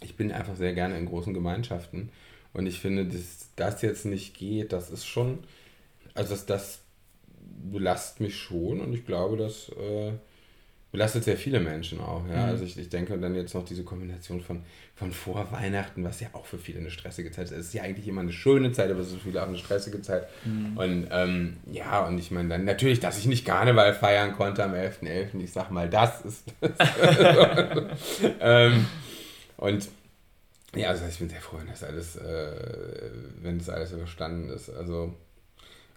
ich 0.00 0.16
bin 0.16 0.32
einfach 0.32 0.56
sehr 0.56 0.72
gerne 0.72 0.96
in 0.98 1.06
großen 1.06 1.34
Gemeinschaften. 1.34 2.10
Und 2.52 2.66
ich 2.66 2.80
finde, 2.80 3.04
dass 3.06 3.50
das 3.56 3.82
jetzt 3.82 4.06
nicht 4.06 4.36
geht, 4.36 4.72
das 4.72 4.90
ist 4.90 5.06
schon, 5.06 5.40
also 6.14 6.30
dass 6.30 6.46
das 6.46 6.80
belastet 7.72 8.20
mich 8.20 8.36
schon 8.36 8.80
und 8.80 8.92
ich 8.92 9.06
glaube, 9.06 9.36
das 9.36 9.68
äh, 9.70 10.12
belastet 10.92 11.24
sehr 11.24 11.36
viele 11.36 11.60
Menschen 11.60 12.00
auch. 12.00 12.26
Ja? 12.28 12.46
Mhm. 12.46 12.50
Also 12.50 12.64
ich, 12.64 12.76
ich 12.78 12.88
denke 12.88 13.16
dann 13.18 13.34
jetzt 13.34 13.54
noch 13.54 13.64
diese 13.64 13.84
Kombination 13.84 14.40
von, 14.40 14.62
von 14.96 15.12
vor 15.12 15.50
Weihnachten, 15.52 16.02
was 16.04 16.20
ja 16.20 16.28
auch 16.32 16.46
für 16.46 16.58
viele 16.58 16.80
eine 16.80 16.90
stressige 16.90 17.30
Zeit 17.30 17.46
ist. 17.46 17.52
Es 17.52 17.66
ist 17.66 17.74
ja 17.74 17.82
eigentlich 17.82 18.08
immer 18.08 18.22
eine 18.22 18.32
schöne 18.32 18.72
Zeit, 18.72 18.90
aber 18.90 19.00
es 19.00 19.08
ist 19.08 19.14
für 19.14 19.28
viele 19.28 19.42
auch 19.42 19.48
eine 19.48 19.58
stressige 19.58 20.02
Zeit. 20.02 20.26
Mhm. 20.44 20.76
Und 20.76 21.08
ähm, 21.10 21.56
ja, 21.70 22.06
und 22.06 22.18
ich 22.18 22.30
meine 22.30 22.48
dann 22.48 22.64
natürlich, 22.64 22.98
dass 23.00 23.18
ich 23.18 23.26
nicht 23.26 23.44
Karneval 23.44 23.94
feiern 23.94 24.32
konnte 24.32 24.64
am 24.64 24.74
11.11., 24.74 25.32
.11., 25.34 25.40
ich 25.44 25.52
sag 25.52 25.70
mal, 25.70 25.88
das 25.88 26.22
ist 26.22 26.52
ähm, 28.40 28.86
und 29.56 29.88
ja, 30.74 30.88
also 30.88 31.04
ich 31.06 31.18
bin 31.18 31.28
sehr 31.28 31.40
froh, 31.40 31.58
wenn 31.58 31.66
das 31.66 31.82
alles, 31.82 32.16
äh, 32.16 33.10
wenn 33.42 33.58
das 33.58 33.68
alles 33.68 33.92
überstanden 33.92 34.50
ist. 34.50 34.70
Also 34.70 35.14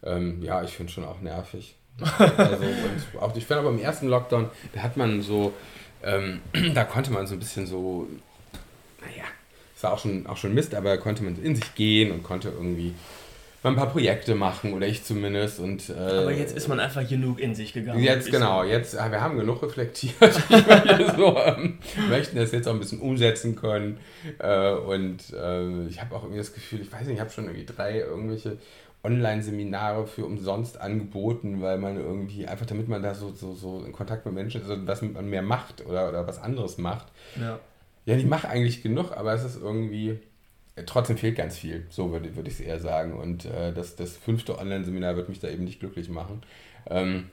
ähm, 0.05 0.41
ja, 0.41 0.63
ich 0.63 0.72
finde 0.72 0.91
schon 0.91 1.05
auch 1.05 1.22
nervig. 1.22 1.75
also, 2.17 2.65
und 2.65 3.22
auch, 3.22 3.36
ich 3.36 3.45
finde 3.45 3.62
aber 3.62 3.69
im 3.69 3.79
ersten 3.79 4.07
Lockdown, 4.07 4.50
da 4.74 4.81
hat 4.81 4.98
man 4.98 5.22
so, 5.22 5.53
ähm, 6.03 6.41
da 6.74 6.83
konnte 6.83 7.12
man 7.12 7.27
so 7.27 7.36
ein 7.36 7.39
bisschen 7.39 7.67
so, 7.67 8.07
naja, 9.01 9.25
es 9.75 9.83
war 9.83 9.93
auch 9.93 10.00
schon, 10.00 10.25
auch 10.27 10.38
schon 10.38 10.53
Mist, 10.53 10.74
aber 10.74 10.89
da 10.89 10.98
konnte 10.98 11.24
man 11.24 11.41
in 11.41 11.55
sich 11.55 11.75
gehen 11.75 12.12
und 12.12 12.24
konnte 12.24 12.50
irgendwie 12.50 12.93
mal 13.63 13.69
ein 13.69 13.75
paar 13.75 13.89
Projekte 13.89 14.36
machen 14.36 14.74
oder 14.74 14.88
ich 14.88 15.03
zumindest. 15.03 15.60
Und, 15.60 15.89
äh, 15.89 15.93
aber 15.93 16.33
jetzt 16.33 16.55
ist 16.55 16.67
man 16.67 16.79
einfach 16.79 17.07
genug 17.07 17.39
in 17.39 17.55
sich 17.55 17.74
gegangen. 17.74 18.03
Jetzt 18.03 18.29
genau, 18.29 18.63
jetzt 18.63 18.93
wir 18.93 19.22
haben 19.22 19.38
genug 19.38 19.63
reflektiert. 19.63 20.19
wir 20.50 21.13
so, 21.15 21.38
ähm, 21.38 21.79
möchten 22.10 22.36
das 22.38 22.51
jetzt 22.51 22.67
auch 22.67 22.74
ein 22.74 22.79
bisschen 22.79 23.00
umsetzen 23.00 23.55
können. 23.55 24.00
Äh, 24.39 24.72
und 24.72 25.31
äh, 25.33 25.88
ich 25.88 26.01
habe 26.01 26.15
auch 26.15 26.24
irgendwie 26.24 26.39
das 26.39 26.53
Gefühl, 26.53 26.81
ich 26.81 26.91
weiß 26.91 27.01
nicht, 27.01 27.15
ich 27.15 27.22
habe 27.22 27.29
schon 27.29 27.45
irgendwie 27.45 27.65
drei 27.65 28.00
irgendwelche 28.00 28.57
Online-Seminare 29.03 30.07
für 30.07 30.25
umsonst 30.25 30.79
angeboten, 30.79 31.62
weil 31.62 31.77
man 31.77 31.98
irgendwie, 31.98 32.48
einfach 32.48 32.65
damit 32.65 32.88
man 32.88 33.03
da 33.03 33.13
so, 33.13 33.31
so, 33.31 33.53
so 33.53 33.83
in 33.83 33.91
Kontakt 33.91 34.25
mit 34.25 34.33
Menschen 34.33 34.62
ist 34.62 34.69
und 34.69 34.88
was 34.88 35.01
man 35.01 35.29
mehr 35.29 35.41
macht 35.41 35.86
oder, 35.86 36.07
oder 36.10 36.25
was 36.25 36.41
anderes 36.41 36.77
macht. 36.77 37.07
Ja. 37.39 37.60
Ja, 38.05 38.15
ich 38.15 38.25
mache 38.25 38.50
eigentlich 38.50 38.81
genug, 38.81 39.12
aber 39.15 39.33
es 39.33 39.43
ist 39.43 39.62
irgendwie, 39.62 40.19
trotzdem 40.86 41.17
fehlt 41.17 41.38
ganz 41.38 41.57
viel, 41.57 41.86
so 41.89 42.12
würde, 42.12 42.36
würde 42.36 42.50
ich 42.50 42.55
es 42.55 42.60
eher 42.60 42.79
sagen. 42.79 43.13
Und 43.13 43.45
äh, 43.45 43.74
das, 43.74 43.95
das 43.95 44.17
fünfte 44.17 44.57
Online-Seminar 44.57 45.15
wird 45.15 45.29
mich 45.29 45.39
da 45.39 45.50
eben 45.50 45.63
nicht 45.63 45.79
glücklich 45.79 46.10
machen. 46.10 46.41
Ähm, 46.89 47.29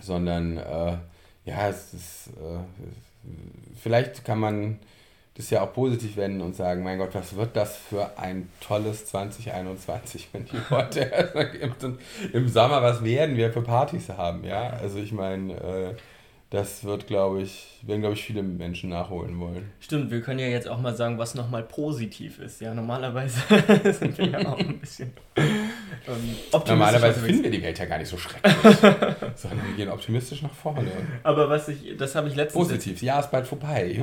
sondern 0.00 0.56
äh, 0.56 0.96
ja, 1.44 1.68
es 1.68 1.92
ist, 1.92 2.28
äh, 2.38 2.60
vielleicht 3.80 4.24
kann 4.24 4.38
man 4.38 4.78
das 5.34 5.48
ja 5.50 5.62
auch 5.62 5.72
positiv 5.72 6.16
wenden 6.16 6.42
und 6.42 6.54
sagen, 6.54 6.82
mein 6.82 6.98
Gott, 6.98 7.14
was 7.14 7.34
wird 7.36 7.56
das 7.56 7.76
für 7.76 8.18
ein 8.18 8.50
tolles 8.60 9.06
2021, 9.06 10.28
wenn 10.32 10.44
die 10.44 10.58
Leute 10.68 11.00
im, 11.60 11.98
im 12.32 12.48
Sommer, 12.48 12.82
was 12.82 13.02
werden 13.02 13.36
wir 13.36 13.52
für 13.52 13.62
Partys 13.62 14.10
haben, 14.10 14.44
ja? 14.44 14.70
Also 14.70 14.98
ich 14.98 15.12
meine, 15.12 15.54
äh, 15.54 15.94
das 16.52 16.84
wird, 16.84 17.06
glaube 17.06 17.40
ich, 17.40 17.78
werden, 17.80 18.02
glaube 18.02 18.14
ich, 18.14 18.22
viele 18.22 18.42
Menschen 18.42 18.90
nachholen 18.90 19.40
wollen. 19.40 19.72
Stimmt, 19.80 20.10
wir 20.10 20.20
können 20.20 20.38
ja 20.38 20.48
jetzt 20.48 20.68
auch 20.68 20.78
mal 20.78 20.94
sagen, 20.94 21.16
was 21.16 21.34
nochmal 21.34 21.62
positiv 21.62 22.38
ist. 22.40 22.60
Ja, 22.60 22.74
normalerweise 22.74 23.40
sind 23.92 24.18
wir 24.18 24.26
ja 24.26 24.46
auch 24.46 24.58
ein 24.58 24.78
bisschen 24.78 25.14
Normalerweise 26.66 27.20
finden 27.20 27.44
wir 27.44 27.50
die 27.50 27.62
Welt 27.62 27.78
ja 27.78 27.84
gar 27.84 27.98
nicht 27.98 28.08
so 28.08 28.16
schrecklich, 28.16 28.54
sondern 29.36 29.66
wir 29.66 29.76
gehen 29.76 29.88
optimistisch 29.88 30.42
nach 30.42 30.52
vorne. 30.52 30.90
Aber 31.22 31.48
was 31.48 31.68
ich, 31.68 31.96
das 31.96 32.14
habe 32.14 32.28
ich 32.28 32.36
letztens... 32.36 32.68
Positiv, 32.68 33.02
ja, 33.02 33.20
ist 33.20 33.30
bald 33.30 33.46
vorbei. 33.46 34.02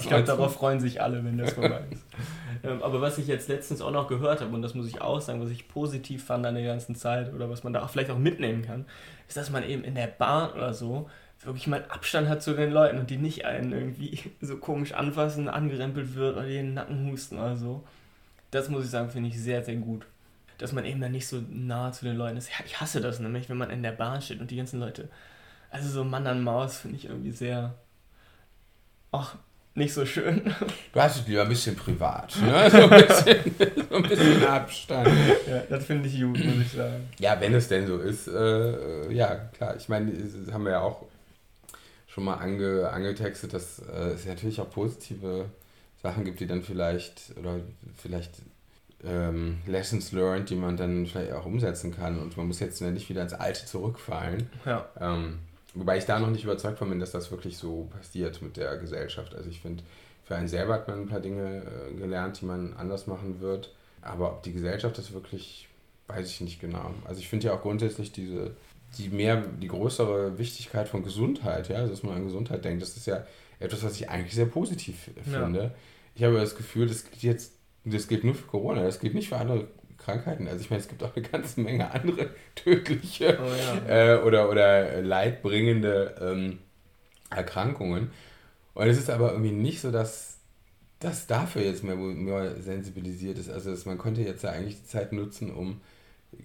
ich 0.00 0.08
glaube, 0.08 0.24
darauf 0.24 0.54
freuen 0.54 0.80
sich 0.80 1.00
alle, 1.02 1.24
wenn 1.24 1.38
das 1.38 1.52
vorbei 1.52 1.82
ist. 1.90 2.04
Ähm, 2.64 2.82
aber 2.82 3.00
was 3.00 3.18
ich 3.18 3.26
jetzt 3.26 3.48
letztens 3.48 3.80
auch 3.80 3.90
noch 3.90 4.08
gehört 4.08 4.40
habe, 4.40 4.54
und 4.54 4.62
das 4.62 4.74
muss 4.74 4.86
ich 4.86 5.00
auch 5.00 5.20
sagen, 5.20 5.42
was 5.42 5.50
ich 5.50 5.68
positiv 5.68 6.24
fand 6.24 6.46
an 6.46 6.54
der 6.54 6.64
ganzen 6.64 6.94
Zeit, 6.94 7.34
oder 7.34 7.50
was 7.50 7.64
man 7.64 7.72
da 7.72 7.82
auch 7.82 7.90
vielleicht 7.90 8.10
auch 8.10 8.18
mitnehmen 8.18 8.62
kann, 8.62 8.84
ist, 9.28 9.36
dass 9.36 9.50
man 9.50 9.68
eben 9.68 9.84
in 9.84 9.94
der 9.94 10.06
Bahn 10.06 10.52
oder 10.52 10.72
so 10.72 11.08
wirklich 11.44 11.66
mal 11.66 11.84
Abstand 11.88 12.28
hat 12.28 12.42
zu 12.42 12.54
den 12.54 12.70
Leuten 12.70 12.98
und 12.98 13.10
die 13.10 13.16
nicht 13.16 13.44
einen 13.44 13.72
irgendwie 13.72 14.18
so 14.40 14.56
komisch 14.56 14.92
anfassen, 14.92 15.48
angerempelt 15.48 16.14
wird 16.14 16.36
oder 16.36 16.46
den 16.46 16.74
Nacken 16.74 17.10
husten 17.10 17.38
oder 17.38 17.56
so. 17.56 17.82
Das 18.50 18.68
muss 18.68 18.84
ich 18.84 18.90
sagen, 18.90 19.10
finde 19.10 19.30
ich 19.30 19.40
sehr, 19.40 19.64
sehr 19.64 19.76
gut. 19.76 20.06
Dass 20.58 20.72
man 20.72 20.84
eben 20.84 21.00
dann 21.00 21.12
nicht 21.12 21.26
so 21.26 21.42
nah 21.48 21.92
zu 21.92 22.04
den 22.04 22.16
Leuten 22.16 22.36
ist. 22.36 22.48
Ja, 22.50 22.64
ich 22.64 22.80
hasse 22.80 23.00
das 23.00 23.18
nämlich, 23.18 23.48
wenn 23.48 23.56
man 23.56 23.70
in 23.70 23.82
der 23.82 23.92
Bahn 23.92 24.22
steht 24.22 24.40
und 24.40 24.50
die 24.50 24.56
ganzen 24.56 24.80
Leute. 24.80 25.08
Also 25.70 25.88
so 25.88 26.04
Mann 26.04 26.26
an 26.26 26.42
Maus 26.42 26.78
finde 26.78 26.96
ich 26.96 27.06
irgendwie 27.06 27.32
sehr. 27.32 27.74
Ach, 29.10 29.36
nicht 29.74 29.94
so 29.94 30.04
schön. 30.04 30.54
Du 30.92 31.00
hast 31.00 31.20
es 31.20 31.26
lieber 31.26 31.42
ein 31.42 31.48
bisschen 31.48 31.74
privat, 31.74 32.36
ne? 32.42 32.70
So 32.70 32.76
ein 32.76 32.90
bisschen, 32.90 33.54
so 33.88 33.96
ein 33.96 34.02
bisschen 34.02 34.44
Abstand. 34.46 35.08
Ja, 35.48 35.62
das 35.68 35.84
finde 35.86 36.08
ich 36.08 36.20
gut, 36.20 36.44
muss 36.44 36.66
ich 36.66 36.72
sagen. 36.72 37.08
Ja, 37.18 37.40
wenn 37.40 37.54
es 37.54 37.68
denn 37.68 37.86
so 37.86 37.98
ist, 37.98 38.28
äh, 38.28 39.10
ja, 39.12 39.34
klar. 39.34 39.74
Ich 39.76 39.88
meine, 39.88 40.12
das 40.12 40.52
haben 40.52 40.64
wir 40.64 40.72
ja 40.72 40.80
auch 40.80 41.06
schon 42.06 42.24
mal 42.24 42.34
ange, 42.34 42.90
angetextet, 42.90 43.54
dass 43.54 43.78
äh, 43.78 44.10
es 44.10 44.26
natürlich 44.26 44.60
auch 44.60 44.68
positive 44.68 45.46
Sachen 46.02 46.24
gibt, 46.24 46.40
die 46.40 46.46
dann 46.46 46.62
vielleicht, 46.62 47.32
oder 47.38 47.60
vielleicht 47.96 48.32
ähm, 49.04 49.58
Lessons 49.66 50.12
learned, 50.12 50.50
die 50.50 50.56
man 50.56 50.76
dann 50.76 51.06
vielleicht 51.06 51.32
auch 51.32 51.46
umsetzen 51.46 51.94
kann. 51.94 52.20
Und 52.20 52.36
man 52.36 52.46
muss 52.46 52.60
jetzt 52.60 52.80
nicht 52.80 53.08
wieder 53.08 53.22
ins 53.22 53.34
Alte 53.34 53.66
zurückfallen. 53.66 54.48
Ja. 54.64 54.88
Ähm, 55.00 55.38
Wobei 55.74 55.96
ich 55.96 56.04
da 56.04 56.18
noch 56.18 56.30
nicht 56.30 56.44
überzeugt 56.44 56.78
von 56.78 56.90
bin, 56.90 57.00
dass 57.00 57.12
das 57.12 57.30
wirklich 57.30 57.56
so 57.56 57.88
passiert 57.96 58.42
mit 58.42 58.56
der 58.56 58.76
Gesellschaft. 58.76 59.34
Also 59.34 59.48
ich 59.48 59.60
finde, 59.60 59.82
für 60.24 60.36
einen 60.36 60.48
selber 60.48 60.74
hat 60.74 60.88
man 60.88 61.00
ein 61.00 61.08
paar 61.08 61.20
Dinge 61.20 61.62
äh, 61.62 61.94
gelernt, 61.94 62.40
die 62.40 62.44
man 62.44 62.74
anders 62.74 63.06
machen 63.06 63.40
wird. 63.40 63.74
Aber 64.02 64.32
ob 64.32 64.42
die 64.42 64.52
Gesellschaft 64.52 64.98
das 64.98 65.12
wirklich, 65.12 65.68
weiß 66.08 66.28
ich 66.28 66.40
nicht 66.42 66.60
genau. 66.60 66.92
Also 67.04 67.20
ich 67.20 67.28
finde 67.28 67.46
ja 67.46 67.54
auch 67.54 67.62
grundsätzlich 67.62 68.12
diese, 68.12 68.54
die 68.98 69.08
mehr, 69.08 69.42
die 69.60 69.68
größere 69.68 70.36
Wichtigkeit 70.38 70.88
von 70.88 71.02
Gesundheit, 71.02 71.68
ja, 71.68 71.76
also 71.76 71.92
dass 71.92 72.02
man 72.02 72.16
an 72.16 72.24
Gesundheit 72.24 72.64
denkt, 72.64 72.82
das 72.82 72.96
ist 72.96 73.06
ja 73.06 73.24
etwas, 73.58 73.82
was 73.82 73.94
ich 73.94 74.10
eigentlich 74.10 74.34
sehr 74.34 74.46
positiv 74.46 75.10
finde. 75.24 75.62
Ja. 75.62 75.70
Ich 76.14 76.24
habe 76.24 76.36
das 76.36 76.56
Gefühl, 76.56 76.86
das 76.86 77.04
gilt 77.04 77.22
jetzt, 77.22 77.52
das 77.84 78.08
gilt 78.08 78.24
nur 78.24 78.34
für 78.34 78.46
Corona, 78.46 78.82
das 78.82 79.00
gilt 79.00 79.14
nicht 79.14 79.28
für 79.28 79.36
andere 79.36 79.68
Krankheiten. 79.98 80.48
Also 80.48 80.60
ich 80.60 80.70
meine, 80.70 80.82
es 80.82 80.88
gibt 80.88 81.02
auch 81.02 81.14
eine 81.14 81.26
ganze 81.26 81.60
Menge 81.60 81.90
andere 81.90 82.30
tödliche 82.54 83.38
oh, 83.40 83.86
ja. 83.88 84.14
äh, 84.14 84.22
oder, 84.22 84.50
oder 84.50 85.00
leidbringende 85.00 86.14
ähm, 86.20 86.58
Erkrankungen. 87.30 88.10
Und 88.74 88.86
es 88.86 88.98
ist 88.98 89.10
aber 89.10 89.32
irgendwie 89.32 89.52
nicht 89.52 89.80
so, 89.80 89.90
dass 89.90 90.38
das 90.98 91.26
dafür 91.26 91.62
jetzt 91.62 91.82
mehr, 91.82 91.96
mehr 91.96 92.60
sensibilisiert 92.60 93.38
ist. 93.38 93.50
Also 93.50 93.70
dass 93.70 93.86
man 93.86 93.98
könnte 93.98 94.22
jetzt 94.22 94.44
ja 94.44 94.50
eigentlich 94.50 94.80
die 94.80 94.86
Zeit 94.86 95.12
nutzen, 95.12 95.52
um 95.52 95.80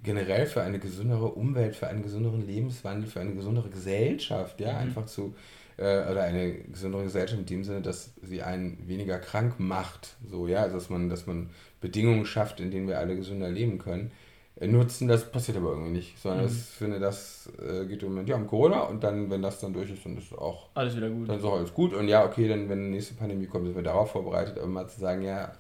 generell 0.04 0.46
für 0.46 0.62
eine 0.62 0.80
gesündere 0.80 1.28
Umwelt, 1.28 1.76
für 1.76 1.88
einen 1.88 2.04
gesünderen 2.04 2.46
Lebenswandel, 2.46 3.10
für 3.10 3.20
eine 3.20 3.34
gesündere 3.34 3.70
Gesellschaft, 3.70 4.60
ja, 4.60 4.74
mhm. 4.74 4.80
einfach 4.80 5.06
zu, 5.06 5.36
äh, 5.78 6.10
oder 6.10 6.24
eine 6.24 6.54
gesündere 6.54 7.04
Gesellschaft 7.04 7.40
in 7.40 7.46
dem 7.46 7.64
Sinne, 7.64 7.82
dass 7.82 8.14
sie 8.22 8.42
einen 8.42 8.88
weniger 8.88 9.20
krank 9.20 9.60
macht, 9.60 10.16
so, 10.30 10.48
ja, 10.48 10.62
also 10.64 10.76
dass 10.76 10.90
man, 10.90 11.10
dass 11.10 11.28
man 11.28 11.50
Bedingungen 11.82 12.26
schafft, 12.26 12.60
in 12.60 12.72
denen 12.72 12.88
wir 12.88 13.00
alle 13.00 13.16
gesünder 13.16 13.50
leben 13.50 13.78
können, 13.78 14.12
äh, 14.60 14.68
nutzen. 14.68 15.08
Das 15.08 15.32
passiert 15.32 15.58
aber 15.58 15.72
irgendwie 15.72 15.92
nicht, 15.92 16.20
sondern 16.20 16.46
mhm. 16.46 16.52
ich 16.52 16.58
finde, 16.58 17.00
das 17.00 17.50
äh, 17.62 17.86
geht 17.86 18.04
im 18.04 18.10
Moment, 18.10 18.30
ja, 18.30 18.36
um 18.36 18.48
Corona 18.48 18.82
und 18.82 19.04
dann, 19.04 19.30
wenn 19.30 19.42
das 19.42 19.60
dann 19.60 19.74
durch 19.74 19.90
ist, 19.92 20.06
dann 20.06 20.18
ist 20.18 20.34
auch 20.34 20.70
alles 20.74 20.96
wieder 20.98 21.10
gut. 21.10 21.30
Dann 21.30 21.38
ist 21.38 21.46
auch 21.46 21.58
alles 21.58 21.74
gut 21.74 21.94
und 21.94 22.08
ja, 22.08 22.26
okay, 22.26 22.48
dann, 22.48 22.68
wenn 22.70 22.86
die 22.86 22.92
nächste 22.92 23.14
Pandemie 23.14 23.46
kommt, 23.46 23.66
sind 23.66 23.76
wir 23.76 23.84
darauf 23.84 24.12
vorbereitet, 24.12 24.58
aber 24.58 24.68
mal 24.68 24.88
zu 24.88 25.00
sagen, 25.00 25.22
ja, 25.22 25.54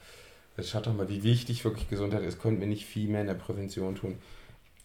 jetzt 0.57 0.69
schaut 0.69 0.87
doch 0.87 0.93
mal, 0.93 1.09
wie 1.09 1.23
wichtig 1.23 1.63
wirklich 1.63 1.89
Gesundheit 1.89 2.23
ist, 2.23 2.41
könnten 2.41 2.59
wir 2.59 2.67
nicht 2.67 2.85
viel 2.85 3.07
mehr 3.07 3.21
in 3.21 3.27
der 3.27 3.35
Prävention 3.35 3.95
tun. 3.95 4.17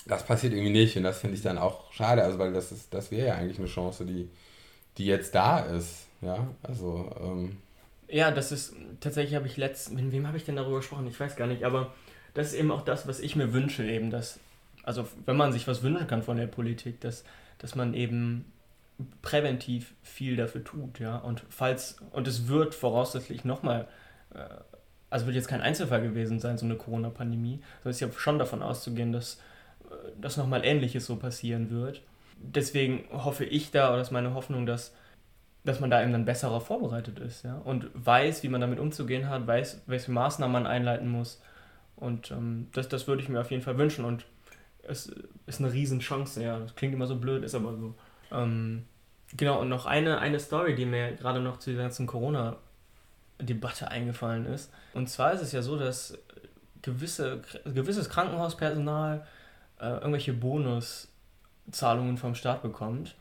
Das 0.06 0.24
passiert 0.24 0.52
irgendwie 0.52 0.72
nicht 0.72 0.96
und 0.96 1.04
das 1.04 1.18
finde 1.18 1.36
ich 1.36 1.42
dann 1.42 1.58
auch 1.58 1.92
schade, 1.92 2.22
also 2.22 2.38
weil 2.38 2.52
das 2.52 2.72
ist, 2.72 2.92
das 2.92 3.10
wäre 3.10 3.28
ja 3.28 3.34
eigentlich 3.34 3.58
eine 3.58 3.68
Chance, 3.68 4.04
die, 4.04 4.28
die 4.98 5.06
jetzt 5.06 5.34
da 5.34 5.60
ist, 5.60 6.06
ja, 6.20 6.46
also, 6.62 7.10
ähm, 7.20 7.56
ja, 8.08 8.30
das 8.30 8.52
ist, 8.52 8.74
tatsächlich 9.00 9.34
habe 9.34 9.46
ich 9.46 9.56
letztens, 9.56 10.00
mit 10.00 10.12
wem 10.12 10.26
habe 10.26 10.36
ich 10.36 10.44
denn 10.44 10.56
darüber 10.56 10.78
gesprochen? 10.78 11.06
Ich 11.06 11.18
weiß 11.18 11.36
gar 11.36 11.46
nicht, 11.46 11.64
aber 11.64 11.94
das 12.34 12.48
ist 12.48 12.54
eben 12.54 12.70
auch 12.70 12.82
das, 12.82 13.06
was 13.06 13.20
ich 13.20 13.36
mir 13.36 13.52
wünsche, 13.52 13.84
eben, 13.84 14.10
dass, 14.10 14.38
also 14.82 15.08
wenn 15.24 15.36
man 15.36 15.52
sich 15.52 15.66
was 15.66 15.82
wünschen 15.82 16.06
kann 16.06 16.22
von 16.22 16.36
der 16.36 16.46
Politik, 16.46 17.00
dass, 17.00 17.24
dass 17.58 17.74
man 17.74 17.94
eben 17.94 18.52
präventiv 19.22 19.94
viel 20.02 20.36
dafür 20.36 20.62
tut, 20.62 20.98
ja, 20.98 21.16
und 21.16 21.42
falls, 21.48 21.96
und 22.10 22.28
es 22.28 22.48
wird 22.48 22.74
voraussichtlich 22.74 23.44
nochmal, 23.44 23.88
äh, 24.34 24.48
also 25.12 25.26
wird 25.26 25.36
jetzt 25.36 25.48
kein 25.48 25.60
Einzelfall 25.60 26.02
gewesen 26.02 26.40
sein, 26.40 26.58
so 26.58 26.64
eine 26.64 26.76
Corona-Pandemie, 26.76 27.60
sondern 27.82 27.90
es 27.90 27.96
ist 27.96 28.00
ja 28.00 28.08
schon 28.18 28.38
davon 28.38 28.62
auszugehen, 28.62 29.12
dass 29.12 29.40
äh, 29.84 29.94
das 30.20 30.36
nochmal 30.36 30.64
Ähnliches 30.64 31.06
so 31.06 31.16
passieren 31.16 31.70
wird. 31.70 32.02
Deswegen 32.38 33.04
hoffe 33.12 33.44
ich 33.44 33.70
da, 33.70 33.92
oder 33.92 34.02
ist 34.02 34.10
meine 34.10 34.34
Hoffnung, 34.34 34.66
dass 34.66 34.92
dass 35.64 35.80
man 35.80 35.90
da 35.90 36.02
eben 36.02 36.12
dann 36.12 36.24
besser 36.24 36.60
vorbereitet 36.60 37.18
ist, 37.20 37.44
ja, 37.44 37.56
und 37.58 37.88
weiß, 37.94 38.42
wie 38.42 38.48
man 38.48 38.60
damit 38.60 38.80
umzugehen 38.80 39.28
hat, 39.28 39.46
weiß, 39.46 39.82
welche 39.86 40.10
Maßnahmen 40.10 40.52
man 40.52 40.66
einleiten 40.66 41.08
muss. 41.08 41.40
Und 41.96 42.32
ähm, 42.32 42.68
das, 42.72 42.88
das 42.88 43.06
würde 43.06 43.22
ich 43.22 43.28
mir 43.28 43.40
auf 43.40 43.50
jeden 43.50 43.62
Fall 43.62 43.78
wünschen 43.78 44.04
und 44.04 44.26
es 44.82 45.12
ist 45.46 45.60
eine 45.60 45.72
Riesenchance, 45.72 46.42
ja. 46.42 46.58
Das 46.58 46.74
klingt 46.74 46.94
immer 46.94 47.06
so 47.06 47.16
blöd, 47.16 47.44
ist 47.44 47.54
aber 47.54 47.76
so. 47.76 47.94
Ähm, 48.32 48.86
genau, 49.36 49.60
und 49.60 49.68
noch 49.68 49.86
eine, 49.86 50.18
eine 50.18 50.40
Story, 50.40 50.74
die 50.74 50.84
mir 50.84 51.12
gerade 51.12 51.40
noch 51.40 51.58
zu 51.60 51.70
dieser 51.70 51.82
ganzen 51.82 52.08
Corona-Debatte 53.42 53.90
eingefallen 53.90 54.46
ist. 54.46 54.70
Und 54.94 55.08
zwar 55.08 55.32
ist 55.32 55.42
es 55.42 55.52
ja 55.52 55.62
so, 55.62 55.78
dass 55.78 56.18
gewisse, 56.82 57.42
gewisses 57.64 58.08
Krankenhauspersonal 58.08 59.26
äh, 59.80 59.88
irgendwelche 59.88 60.32
Bonuszahlungen 60.32 62.16
vom 62.16 62.34
Staat 62.34 62.62
bekommt. 62.62 63.14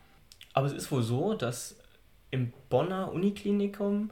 Aber 0.54 0.68
es 0.68 0.74
ist 0.74 0.92
wohl 0.92 1.04
so, 1.04 1.34
dass 1.34 1.76
im 2.30 2.54
Bonner 2.70 3.12
Uniklinikum, 3.12 4.12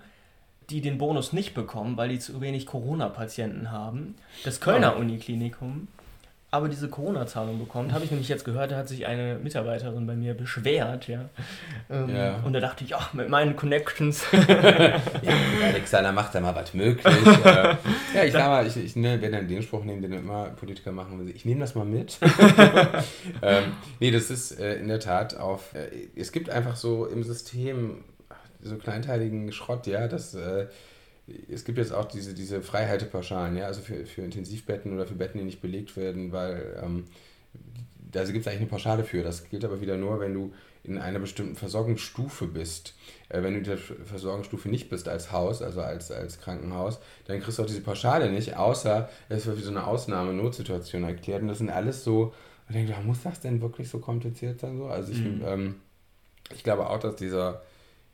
die 0.70 0.82
den 0.82 0.98
Bonus 0.98 1.34
nicht 1.34 1.54
bekommen, 1.54 1.98
weil 1.98 2.10
die 2.10 2.20
zu 2.20 2.42
wenig 2.42 2.66
Corona-Patienten 2.66 3.72
haben. 3.72 4.16
Das 4.44 4.60
Kölner 4.60 4.96
oh. 4.96 5.00
Uniklinikum 5.00 5.88
aber 6.52 6.68
diese 6.68 6.90
Corona-Zahlung 6.90 7.60
bekommt. 7.60 7.94
Habe 7.94 8.06
ich 8.06 8.12
nämlich 8.12 8.28
jetzt 8.28 8.44
gehört, 8.44 8.72
da 8.72 8.78
hat 8.78 8.88
sich 8.88 9.06
eine 9.06 9.38
Mitarbeiterin 9.38 10.08
bei 10.08 10.16
mir 10.16 10.34
beschwert, 10.34 11.08
ja. 11.08 11.30
Ähm, 11.90 12.16
ja. 12.16 12.38
Und 12.44 12.54
da 12.54 12.60
dachte 12.60 12.84
ich, 12.84 12.92
ja, 12.92 13.10
mit 13.14 13.30
meinen 13.30 13.56
Connections. 13.56 14.26
ja, 14.32 15.34
Alexander 15.64 16.12
macht 16.12 16.34
da 16.34 16.40
mal 16.40 16.56
was 16.56 16.74
möglich. 16.74 17.16
ja, 17.46 18.24
ich 18.24 18.34
sag 18.34 18.48
mal, 18.48 18.66
ich, 18.66 18.78
ich 18.78 18.96
ne, 18.96 19.22
werde 19.22 19.46
den 19.46 19.62
Spruch 19.62 19.84
nehmen, 19.84 20.02
den 20.02 20.14
immer 20.14 20.46
Politiker 20.46 20.92
machen. 20.92 21.32
Ich 21.34 21.46
nehme 21.46 21.60
das 21.60 21.76
mal 21.76 21.86
mit. 21.86 22.18
ähm, 23.42 23.64
nee, 24.00 24.10
das 24.10 24.32
ist 24.32 24.60
äh, 24.60 24.76
in 24.76 24.88
der 24.88 25.00
Tat 25.00 25.38
auf. 25.38 25.76
Äh, 25.76 26.08
es 26.16 26.32
gibt 26.32 26.50
einfach 26.50 26.76
so 26.76 27.06
im 27.06 27.24
System 27.24 28.04
so 28.62 28.76
kleinteiligen 28.78 29.52
Schrott, 29.52 29.86
ja, 29.86 30.08
dass. 30.08 30.34
Äh, 30.34 30.68
es 31.50 31.66
gibt 31.66 31.78
jetzt 31.78 31.94
auch 31.94 32.06
diese, 32.06 32.34
diese 32.34 32.62
Freihaltepauschalen, 32.62 33.58
ja, 33.58 33.66
also 33.66 33.82
für, 33.82 34.06
für 34.06 34.22
Intensivbetten 34.22 34.94
oder 34.94 35.06
für 35.06 35.16
Betten, 35.16 35.40
die 35.40 35.46
nicht 35.46 35.62
belegt 35.62 35.96
werden, 35.98 36.32
weil 36.32 36.80
ähm, 36.84 37.06
da 38.12 38.24
gibt 38.24 38.40
es 38.40 38.48
eigentlich 38.48 38.62
eine 38.62 38.70
Pauschale 38.70 39.04
für. 39.04 39.24
Das 39.24 39.50
gilt 39.50 39.64
aber 39.64 39.82
wieder 39.82 39.98
nur, 39.98 40.20
wenn 40.20 40.34
du 40.34 40.54
in 40.84 40.98
einer 40.98 41.20
bestimmten 41.20 41.56
Versorgungsstufe 41.56 42.48
bist. 42.48 42.96
Äh, 43.30 43.44
wenn 43.44 43.54
du 43.54 43.60
in 43.60 43.64
der 43.66 43.78
Versorgungsstufe 43.78 44.70
nicht 44.70 44.90
bist 44.90 45.08
als 45.08 45.32
Haus, 45.32 45.62
also 45.62 45.82
als, 45.82 46.12
als 46.12 46.40
Krankenhaus, 46.40 47.00
dann 47.26 47.40
kriegst 47.42 47.60
du 47.60 47.64
auch 47.64 47.68
diese 47.68 47.82
Pauschale 47.82 48.32
nicht, 48.32 48.56
außer 48.56 49.10
es 49.28 49.46
wird 49.46 49.58
wie 49.58 49.64
so 49.64 49.72
eine 49.72 49.86
Ausnahme-Notsituation 49.86 51.04
erklärt. 51.04 51.42
Und 51.42 51.50
das 51.50 51.60
sind 51.60 51.70
alles 51.70 52.04
so, 52.04 52.34
ich 52.68 52.76
denke, 52.76 52.94
muss 53.04 53.24
das 53.24 53.40
denn 53.40 53.62
wirklich 53.62 53.90
so 53.90 54.00
kompliziert 54.00 54.60
sein? 54.60 54.78
So? 54.78 54.86
Also 54.88 55.12
ich, 55.12 55.20
mhm. 55.20 55.42
ähm, 55.46 55.76
ich 56.54 56.64
glaube 56.64 56.90
auch, 56.90 57.00
dass 57.00 57.16
dieser 57.16 57.62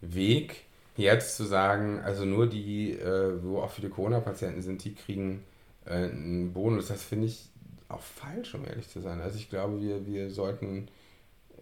Weg, 0.02 0.64
jetzt 0.96 1.38
zu 1.38 1.44
sagen, 1.44 2.00
also 2.00 2.26
nur 2.26 2.48
die, 2.48 2.92
äh, 2.94 3.44
wo 3.44 3.60
auch 3.60 3.72
viele 3.72 3.90
Corona-Patienten 3.90 4.62
sind, 4.62 4.84
die 4.84 4.96
kriegen 4.96 5.44
äh, 5.86 5.92
einen 5.92 6.54
Bonus, 6.54 6.88
das 6.88 7.04
finde 7.04 7.28
ich 7.28 7.50
auch 7.90 8.02
falsch, 8.02 8.56
um 8.56 8.66
ehrlich 8.66 8.90
zu 8.90 9.02
sein. 9.02 9.22
Also 9.22 9.38
ich 9.38 9.50
glaube, 9.50 9.82
wir, 9.82 10.06
wir 10.06 10.30
sollten 10.30 10.88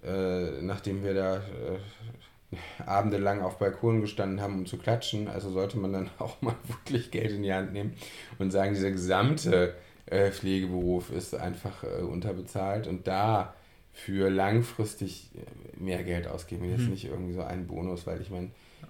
äh, 0.06 0.62
nachdem 0.62 1.04
wir 1.04 1.14
da 1.14 1.38
äh, 1.38 2.58
abendelang 2.86 3.42
auf 3.42 3.58
Balkonen 3.58 4.02
gestanden 4.02 4.42
haben, 4.42 4.60
um 4.60 4.66
zu 4.66 4.78
klatschen. 4.78 5.28
Also 5.28 5.50
sollte 5.52 5.78
man 5.78 5.94
dann 5.94 6.10
auch 6.20 6.42
mal 6.42 6.56
wirklich 6.68 7.12
Geld 7.12 7.32
in 7.32 7.44
die 7.44 7.54
Hand 7.54 7.74
nehmen 7.74 7.94
und 8.40 8.52
sagen, 8.52 8.74
dieser 8.74 8.92
gesamte 8.92 9.76
äh, 10.06 10.32
Pflegeberuf 10.32 11.10
ist 11.10 11.36
einfach 11.36 11.84
äh, 11.84 12.02
unterbezahlt 12.02 12.88
und 12.88 13.08
da 13.08 13.54
für 13.94 14.30
langfristig 14.30 15.30
mehr 15.78 16.04
Geld 16.04 16.28
ausgeben. 16.28 16.66
Jetzt 16.70 16.82
hm. 16.82 16.90
nicht 16.90 17.06
irgendwie 17.06 17.34
so 17.34 17.44
einen 17.44 17.68
Bonus, 17.68 18.08
weil 18.08 18.20
ich 18.22 18.32
meine, 18.32 18.50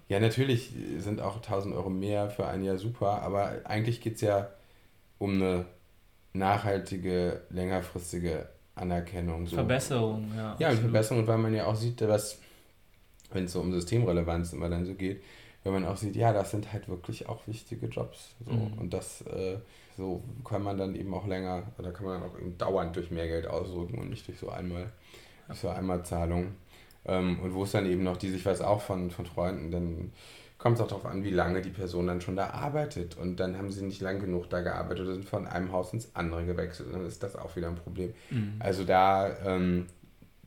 ja, 0.09 0.19
natürlich 0.19 0.73
sind 0.97 1.21
auch 1.21 1.37
1000 1.37 1.75
Euro 1.75 1.89
mehr 1.89 2.29
für 2.29 2.47
ein 2.47 2.63
Jahr 2.63 2.77
super, 2.77 3.21
aber 3.21 3.61
eigentlich 3.65 4.01
geht 4.01 4.15
es 4.15 4.21
ja 4.21 4.49
um 5.19 5.33
eine 5.33 5.65
nachhaltige, 6.33 7.41
längerfristige 7.49 8.49
Anerkennung. 8.75 9.47
So. 9.47 9.55
Verbesserung, 9.55 10.31
ja. 10.35 10.55
Ja, 10.59 10.67
absolut. 10.67 10.91
Verbesserung, 10.91 11.27
weil 11.27 11.37
man 11.37 11.53
ja 11.53 11.65
auch 11.65 11.75
sieht, 11.75 12.01
dass, 12.01 12.39
wenn 13.31 13.45
es 13.45 13.53
so 13.53 13.61
um 13.61 13.71
Systemrelevanz 13.71 14.53
immer 14.53 14.69
dann 14.69 14.85
so 14.85 14.95
geht, 14.95 15.23
wenn 15.63 15.73
man 15.73 15.85
auch 15.85 15.95
sieht, 15.95 16.15
ja, 16.15 16.33
das 16.33 16.51
sind 16.51 16.73
halt 16.73 16.89
wirklich 16.89 17.29
auch 17.29 17.47
wichtige 17.47 17.87
Jobs. 17.87 18.35
So. 18.45 18.51
Mhm. 18.51 18.73
Und 18.79 18.93
das 18.93 19.21
äh, 19.21 19.57
so 19.97 20.23
kann 20.43 20.63
man 20.63 20.77
dann 20.77 20.95
eben 20.95 21.13
auch 21.13 21.27
länger, 21.27 21.63
da 21.77 21.91
kann 21.91 22.05
man 22.05 22.23
auch 22.23 22.35
dauernd 22.57 22.95
durch 22.95 23.11
mehr 23.11 23.27
Geld 23.27 23.47
ausdrücken 23.47 23.99
und 23.99 24.09
nicht 24.09 24.27
durch 24.27 24.39
so 24.39 24.49
einmal, 24.49 24.91
durch 25.47 25.59
so 25.59 25.69
einmal 25.69 26.03
Zahlung. 26.03 26.55
Ähm, 27.05 27.39
und 27.39 27.53
wo 27.53 27.63
es 27.63 27.71
dann 27.71 27.85
eben 27.85 28.03
noch, 28.03 28.17
die 28.17 28.29
sich 28.29 28.45
weiß 28.45 28.61
auch 28.61 28.81
von, 28.81 29.11
von 29.11 29.25
Freunden, 29.25 29.71
dann 29.71 30.11
kommt 30.57 30.77
es 30.77 30.81
auch 30.81 30.87
darauf 30.87 31.05
an, 31.05 31.23
wie 31.23 31.29
lange 31.29 31.61
die 31.61 31.69
Person 31.69 32.07
dann 32.07 32.21
schon 32.21 32.37
da 32.37 32.51
arbeitet. 32.51 33.17
Und 33.17 33.37
dann 33.39 33.57
haben 33.57 33.71
sie 33.71 33.83
nicht 33.83 34.01
lang 34.01 34.21
genug 34.21 34.49
da 34.49 34.61
gearbeitet 34.61 35.05
oder 35.05 35.13
sind 35.13 35.25
von 35.25 35.45
einem 35.45 35.71
Haus 35.73 35.91
ins 35.91 36.15
andere 36.15 36.45
gewechselt. 36.45 36.87
Und 36.87 36.93
dann 36.93 37.05
ist 37.05 37.21
das 37.21 37.35
auch 37.35 37.55
wieder 37.55 37.67
ein 37.67 37.75
Problem. 37.75 38.13
Mhm. 38.29 38.55
Also 38.59 38.85
da 38.85 39.35
ähm, 39.45 39.87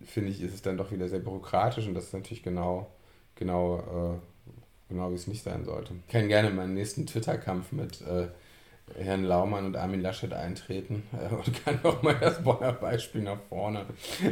finde 0.04 0.30
ich, 0.30 0.40
ist 0.40 0.54
es 0.54 0.62
dann 0.62 0.78
doch 0.78 0.90
wieder 0.90 1.08
sehr 1.08 1.18
bürokratisch 1.18 1.86
und 1.86 1.94
das 1.94 2.04
ist 2.04 2.14
natürlich 2.14 2.42
genau, 2.42 2.90
genau, 3.34 3.78
äh, 3.78 4.88
genau 4.88 5.10
wie 5.10 5.16
es 5.16 5.26
nicht 5.26 5.42
sein 5.42 5.64
sollte. 5.64 5.94
Ich 6.06 6.12
kann 6.12 6.28
gerne 6.28 6.50
meinen 6.50 6.74
nächsten 6.74 7.06
Twitter-Kampf 7.06 7.72
mit 7.72 8.00
äh, 8.02 8.28
Herrn 8.94 9.24
Laumann 9.24 9.66
und 9.66 9.76
Armin 9.76 10.00
Laschet 10.00 10.32
eintreten 10.32 11.02
äh, 11.12 11.34
und 11.34 11.64
kann 11.64 11.78
noch 11.82 12.02
mal 12.02 12.14
das 12.14 12.42
Bonner 12.42 12.72
Beispiel 12.72 13.22
nach 13.22 13.38
vorne, 13.48 13.86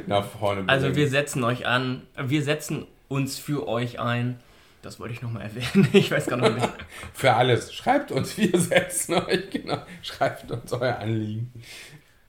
nach 0.06 0.24
vorne 0.24 0.62
bringen. 0.62 0.70
Also 0.70 0.94
wir 0.94 1.08
setzen 1.08 1.44
euch 1.44 1.66
an, 1.66 2.02
wir 2.16 2.42
setzen 2.42 2.86
uns 3.08 3.38
für 3.38 3.68
euch 3.68 3.98
ein. 4.00 4.40
Das 4.82 5.00
wollte 5.00 5.14
ich 5.14 5.22
nochmal 5.22 5.42
erwähnen. 5.42 5.88
Ich 5.92 6.10
weiß 6.10 6.26
gar 6.26 6.36
nicht. 6.36 6.68
für 7.14 7.32
alles. 7.32 7.72
Schreibt 7.72 8.12
uns, 8.12 8.36
wir 8.36 8.58
setzen 8.58 9.14
euch, 9.14 9.50
genau. 9.50 9.78
Schreibt 10.02 10.50
uns 10.50 10.72
euer 10.72 10.98
Anliegen. 10.98 11.52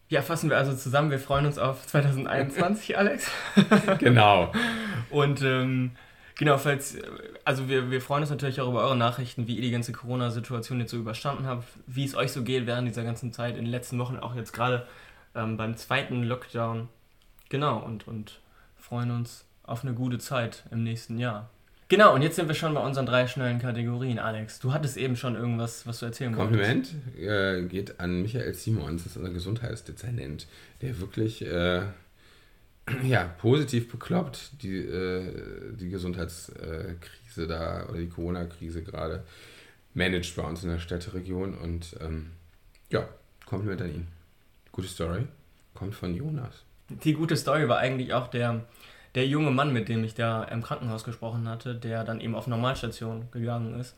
Ja, 0.08 0.22
fassen 0.22 0.50
wir 0.50 0.58
also 0.58 0.74
zusammen. 0.74 1.12
Wir 1.12 1.20
freuen 1.20 1.46
uns 1.46 1.58
auf 1.58 1.86
2021, 1.86 2.98
Alex. 2.98 3.30
genau. 4.00 4.52
Und 5.10 5.42
ähm, 5.42 5.92
Genau, 6.38 6.58
falls, 6.58 6.98
also 7.46 7.70
wir, 7.70 7.92
wir 7.92 8.02
freuen 8.02 8.22
uns 8.24 8.30
natürlich 8.30 8.60
auch 8.60 8.70
über 8.70 8.84
eure 8.84 8.98
Nachrichten, 8.98 9.48
wie 9.48 9.56
ihr 9.56 9.62
die 9.62 9.72
ganze 9.72 9.94
Corona-Situation 9.94 10.82
jetzt 10.82 10.92
so 10.92 10.98
überstanden 10.98 11.48
habt, 11.48 11.66
wie 11.88 12.04
es 12.04 12.14
euch 12.14 12.32
so 12.32 12.44
geht 12.44 12.66
während 12.66 12.88
dieser 12.88 13.04
ganzen 13.04 13.32
Zeit, 13.32 13.56
in 13.56 13.64
den 13.64 13.72
letzten 13.72 13.98
Wochen, 14.00 14.18
auch 14.18 14.36
jetzt 14.36 14.52
gerade 14.52 14.86
ähm, 15.34 15.56
beim 15.56 15.78
zweiten 15.78 16.24
Lockdown. 16.24 16.90
Genau, 17.48 17.80
und, 17.80 18.08
und 18.08 18.42
freuen 18.78 19.12
uns 19.12 19.46
auf 19.64 19.84
eine 19.84 19.94
gute 19.94 20.18
Zeit 20.18 20.64
im 20.72 20.84
nächsten 20.84 21.18
Jahr. 21.20 21.50
Genau, 21.88 22.16
und 22.16 22.24
jetzt 22.24 22.36
sind 22.36 22.48
wir 22.48 22.56
schon 22.56 22.74
bei 22.74 22.82
unseren 22.82 23.06
drei 23.06 23.28
schnellen 23.28 23.60
Kategorien, 23.60 24.18
Alex. 24.18 24.60
Du 24.60 24.74
hattest 24.74 24.98
eben 24.98 25.16
schon 25.16 25.36
irgendwas, 25.36 25.86
was 25.86 26.00
du 26.00 26.08
erzählen 26.08 26.34
Kompliment 26.34 26.88
wolltest. 26.88 26.94
Kompliment 27.04 27.66
äh, 27.66 27.68
geht 27.70 28.00
an 28.00 28.24
Michael 28.24 28.54
Simons, 28.56 29.04
das 29.04 29.12
ist 29.12 29.18
unser 29.18 29.32
Gesundheitsdezernent, 29.32 30.48
der 30.82 31.00
wirklich 31.00 31.46
äh, 31.46 31.84
ja, 33.04 33.24
positiv 33.40 33.92
bekloppt, 33.92 34.62
die, 34.62 34.78
äh, 34.78 35.74
die 35.76 35.90
Gesundheitskrise 35.90 37.48
da 37.48 37.88
oder 37.88 38.00
die 38.00 38.10
Corona-Krise 38.10 38.84
gerade 38.84 39.24
managt 39.94 40.36
bei 40.36 40.44
uns 40.44 40.64
in 40.64 40.70
der 40.70 40.80
Städteregion 40.80 41.58
und 41.58 41.96
ähm, 42.02 42.32
ja, 42.90 43.08
Kompliment 43.46 43.82
an 43.82 43.90
ihn. 43.90 44.08
Gute 44.72 44.88
Story. 44.88 45.28
Kommt 45.74 45.96
von 45.96 46.14
Jonas. 46.16 46.64
Die 46.90 47.14
gute 47.14 47.36
Story 47.36 47.68
war 47.68 47.80
eigentlich 47.80 48.14
auch 48.14 48.28
der, 48.28 48.66
der 49.16 49.28
junge 49.28 49.52
Mann, 49.52 49.74
mit 49.74 49.90
dem 49.90 50.04
ich 50.04 50.14
da 50.14 50.44
im 50.44 50.62
Krankenhaus 50.62 51.04
gesprochen 51.04 51.48
hatte, 51.50 51.76
der 51.76 52.04
dann 52.04 52.22
eben 52.22 52.36
auf 52.36 52.48
Normalstation 52.48 53.30
gegangen 53.32 53.80
ist. 53.80 53.96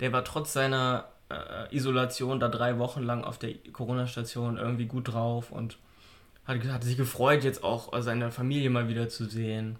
Der 0.00 0.12
war 0.12 0.24
trotz 0.24 0.52
seiner 0.52 1.06
äh, 1.28 1.74
Isolation 1.74 2.40
da 2.40 2.48
drei 2.48 2.78
Wochen 2.78 3.02
lang 3.02 3.24
auf 3.24 3.38
der 3.38 3.54
Corona-Station 3.72 4.56
irgendwie 4.56 4.86
gut 4.86 5.12
drauf 5.12 5.52
und 5.52 5.78
hat, 6.50 6.64
hat 6.64 6.84
sich 6.84 6.96
gefreut, 6.96 7.44
jetzt 7.44 7.64
auch 7.64 7.92
seine 8.02 8.30
Familie 8.30 8.70
mal 8.70 8.88
wieder 8.88 9.08
zu 9.08 9.24
sehen 9.24 9.76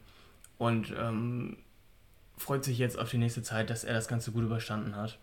und 0.58 0.94
ähm, 0.98 1.56
freut 2.38 2.64
sich 2.64 2.78
jetzt 2.78 2.98
auf 2.98 3.10
die 3.10 3.18
nächste 3.18 3.42
Zeit, 3.42 3.70
dass 3.70 3.84
er 3.84 3.94
das 3.94 4.08
Ganze 4.08 4.32
gut 4.32 4.44
überstanden 4.44 4.96
hat. 4.96 5.18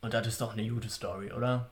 Und 0.00 0.14
das 0.14 0.26
ist 0.26 0.40
doch 0.40 0.54
eine 0.54 0.66
gute 0.68 0.88
Story, 0.88 1.32
oder? 1.32 1.68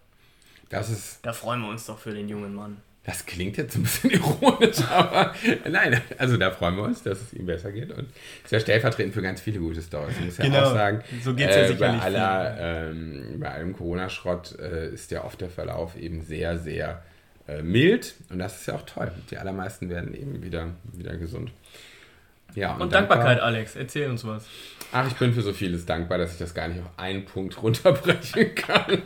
Das 0.69 0.91
ist. 0.91 1.21
Da 1.23 1.33
freuen 1.33 1.63
wir 1.63 1.69
uns 1.69 1.87
doch 1.87 1.99
für 1.99 2.13
den 2.13 2.29
jungen 2.29 2.55
Mann. 2.55 2.77
Das 3.05 3.25
klingt 3.25 3.57
jetzt 3.57 3.75
ein 3.75 3.85
bisschen 3.85 4.11
ironisch, 4.11 4.83
aber 4.91 5.35
nein, 5.67 5.99
also 6.19 6.37
da 6.37 6.51
freuen 6.51 6.77
wir 6.77 6.83
uns, 6.83 7.03
dass 7.03 7.23
es 7.23 7.33
ihm 7.33 7.47
besser 7.47 7.73
geht. 7.73 7.91
Und 7.91 8.09
ist 8.45 8.53
ja 8.53 8.61
stellvertretend 8.61 9.15
für 9.15 9.23
ganz 9.23 9.41
viele 9.41 9.61
gute 9.61 9.81
Stories. 9.81 10.15
Ich 10.19 10.25
muss 10.27 10.37
ja 10.37 10.45
genau. 10.45 10.65
auch 10.65 10.75
sagen, 10.75 11.03
so 11.25 11.35
geht's 11.35 11.57
ja 11.57 11.63
äh, 11.63 11.69
sicherlich 11.69 12.01
bei, 12.01 12.05
aller, 12.05 12.57
ähm, 12.91 13.37
bei 13.39 13.51
allem 13.51 13.75
Corona-Schrott 13.75 14.59
äh, 14.59 14.91
ist 14.91 15.11
ja 15.11 15.25
oft 15.25 15.41
der 15.41 15.49
Verlauf 15.49 15.97
eben 15.97 16.21
sehr, 16.21 16.59
sehr 16.59 17.03
äh, 17.49 17.63
mild 17.63 18.15
und 18.31 18.39
das 18.39 18.61
ist 18.61 18.67
ja 18.67 18.75
auch 18.75 18.83
toll. 18.83 19.11
Die 19.31 19.39
allermeisten 19.39 19.89
werden 19.89 20.15
eben 20.15 20.43
wieder, 20.43 20.69
wieder 20.93 21.17
gesund. 21.17 21.51
Ja, 22.55 22.75
und, 22.75 22.83
und 22.83 22.93
Dankbarkeit, 22.93 23.41
Alex, 23.41 23.77
erzähl 23.77 24.11
uns 24.11 24.25
was. 24.25 24.47
Ach, 24.93 25.07
ich 25.07 25.15
bin 25.15 25.33
für 25.33 25.43
so 25.43 25.53
vieles 25.53 25.87
dankbar, 25.87 26.19
dass 26.19 26.33
ich 26.33 26.39
das 26.39 26.55
gar 26.55 26.69
nicht 26.69 26.81
auf 26.81 26.91
einen 26.97 27.25
Punkt 27.25 27.63
runterbrechen 27.63 28.55
kann. 28.55 29.03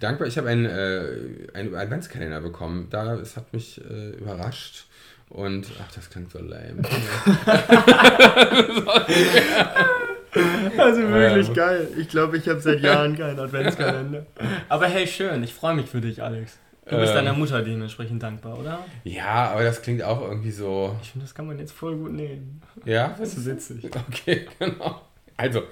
dankbar, 0.00 0.28
ich 0.28 0.38
habe 0.38 0.48
einen, 0.48 0.66
äh, 0.66 1.48
einen 1.54 1.74
Adventskalender 1.74 2.40
bekommen. 2.40 2.88
Da, 2.90 3.14
es 3.14 3.36
hat 3.36 3.52
mich 3.52 3.80
äh, 3.84 4.10
überrascht. 4.10 4.86
Und, 5.28 5.66
ach, 5.82 5.92
das 5.92 6.10
klingt 6.10 6.30
so 6.30 6.38
lame. 6.38 6.82
Also 10.78 11.02
wirklich 11.02 11.48
ähm. 11.48 11.54
geil. 11.54 11.88
Ich 11.98 12.08
glaube, 12.08 12.36
ich 12.36 12.48
habe 12.48 12.60
seit 12.60 12.80
Jahren 12.80 13.16
keinen 13.16 13.38
Adventskalender. 13.38 14.26
Aber 14.68 14.86
hey, 14.86 15.06
schön. 15.06 15.42
Ich 15.42 15.54
freue 15.54 15.74
mich 15.74 15.86
für 15.86 16.00
dich, 16.00 16.22
Alex. 16.22 16.58
Du 16.88 16.96
bist 16.96 17.10
ähm, 17.10 17.16
deiner 17.16 17.32
Mutter 17.32 17.62
dementsprechend 17.62 18.22
dankbar, 18.22 18.58
oder? 18.58 18.84
Ja, 19.02 19.50
aber 19.50 19.64
das 19.64 19.82
klingt 19.82 20.04
auch 20.04 20.22
irgendwie 20.22 20.52
so. 20.52 20.96
Ich 21.02 21.10
finde, 21.10 21.24
das 21.24 21.34
kann 21.34 21.44
man 21.48 21.58
jetzt 21.58 21.72
voll 21.72 21.96
gut 21.96 22.12
nehmen. 22.12 22.62
Ja? 22.84 23.16
Das 23.18 23.36
ist 23.36 23.44
witzig. 23.44 23.84
Okay, 24.08 24.46
genau. 24.60 25.02
Also. 25.36 25.64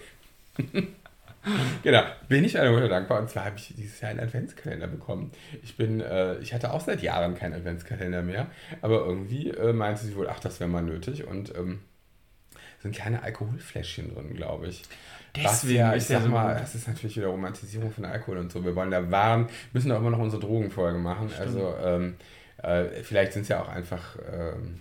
genau, 1.84 2.02
bin 2.28 2.42
ich 2.44 2.54
meiner 2.54 2.72
Mutter 2.72 2.88
dankbar 2.88 3.20
und 3.20 3.30
zwar 3.30 3.44
habe 3.44 3.56
ich 3.58 3.74
dieses 3.76 4.00
Jahr 4.00 4.10
einen 4.10 4.20
Adventskalender 4.20 4.88
bekommen. 4.88 5.30
Ich 5.62 5.76
bin, 5.76 6.00
äh, 6.00 6.36
ich 6.38 6.52
hatte 6.52 6.72
auch 6.72 6.80
seit 6.80 7.00
Jahren 7.00 7.36
keinen 7.36 7.54
Adventskalender 7.54 8.22
mehr, 8.22 8.48
aber 8.82 9.04
irgendwie 9.06 9.50
äh, 9.50 9.72
meinte 9.72 10.04
sie 10.04 10.16
wohl, 10.16 10.28
ach, 10.28 10.40
das 10.40 10.58
wäre 10.58 10.70
mal 10.70 10.82
nötig 10.82 11.28
und 11.28 11.54
ähm, 11.56 11.80
sind 12.84 12.94
kleine 12.94 13.22
Alkoholfläschchen 13.22 14.14
drin, 14.14 14.34
glaube 14.34 14.68
ich. 14.68 14.82
Deswegen 15.34 15.78
ja, 15.78 15.96
ich 15.96 16.04
sag 16.04 16.22
ja 16.22 16.28
mal, 16.28 16.54
das 16.54 16.74
ist 16.74 16.86
natürlich 16.86 17.16
wieder 17.16 17.28
Romantisierung 17.28 17.90
von 17.90 18.04
Alkohol 18.04 18.36
und 18.36 18.52
so. 18.52 18.62
Wir 18.62 18.76
wollen 18.76 18.90
da 18.90 19.10
warnen, 19.10 19.48
müssen 19.72 19.90
auch 19.90 19.98
immer 19.98 20.10
noch 20.10 20.18
unsere 20.18 20.40
Drogenfolge 20.40 20.98
machen. 20.98 21.30
Stimmt. 21.30 21.46
Also 21.48 21.74
ähm, 21.82 22.14
äh, 22.58 23.02
vielleicht 23.02 23.32
sind 23.32 23.42
es 23.42 23.48
ja 23.48 23.62
auch 23.62 23.68
einfach 23.68 24.16
ähm, 24.30 24.78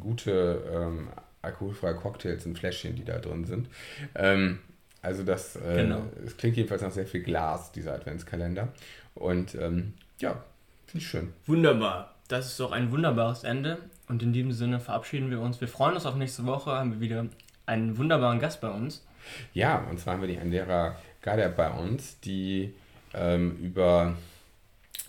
gute 0.00 0.62
ähm, 0.74 1.08
alkoholfreie 1.42 1.94
Cocktails 1.94 2.44
und 2.44 2.58
Fläschchen, 2.58 2.96
die 2.96 3.04
da 3.04 3.18
drin 3.18 3.44
sind. 3.44 3.68
Ähm, 4.16 4.58
also 5.00 5.22
das, 5.22 5.54
äh, 5.56 5.76
genau. 5.76 6.02
es 6.26 6.36
klingt 6.36 6.56
jedenfalls 6.56 6.82
nach 6.82 6.90
sehr 6.90 7.06
viel 7.06 7.22
Glas, 7.22 7.70
dieser 7.70 7.94
Adventskalender. 7.94 8.68
Und 9.14 9.54
ähm, 9.54 9.94
ja, 10.18 10.42
finde 10.86 11.04
ich 11.04 11.08
schön. 11.08 11.32
Wunderbar. 11.46 12.16
Das 12.26 12.46
ist 12.46 12.58
doch 12.58 12.72
ein 12.72 12.90
wunderbares 12.90 13.44
Ende. 13.44 13.78
Und 14.08 14.22
in 14.22 14.32
diesem 14.32 14.52
Sinne 14.52 14.80
verabschieden 14.80 15.30
wir 15.30 15.40
uns. 15.40 15.60
Wir 15.60 15.68
freuen 15.68 15.94
uns 15.94 16.04
auf 16.04 16.16
nächste 16.16 16.44
Woche. 16.44 16.72
Haben 16.72 16.92
wir 16.92 17.00
wieder 17.00 17.26
einen 17.66 17.96
wunderbaren 17.96 18.38
Gast 18.38 18.60
bei 18.60 18.70
uns. 18.70 19.04
Ja, 19.52 19.78
und 19.90 19.98
zwar 19.98 20.14
haben 20.14 20.20
wir 20.20 20.28
die 20.28 20.38
Andera 20.38 20.96
Gader 21.22 21.48
bei 21.48 21.70
uns, 21.70 22.20
die 22.20 22.74
ähm, 23.14 23.56
über 23.56 24.14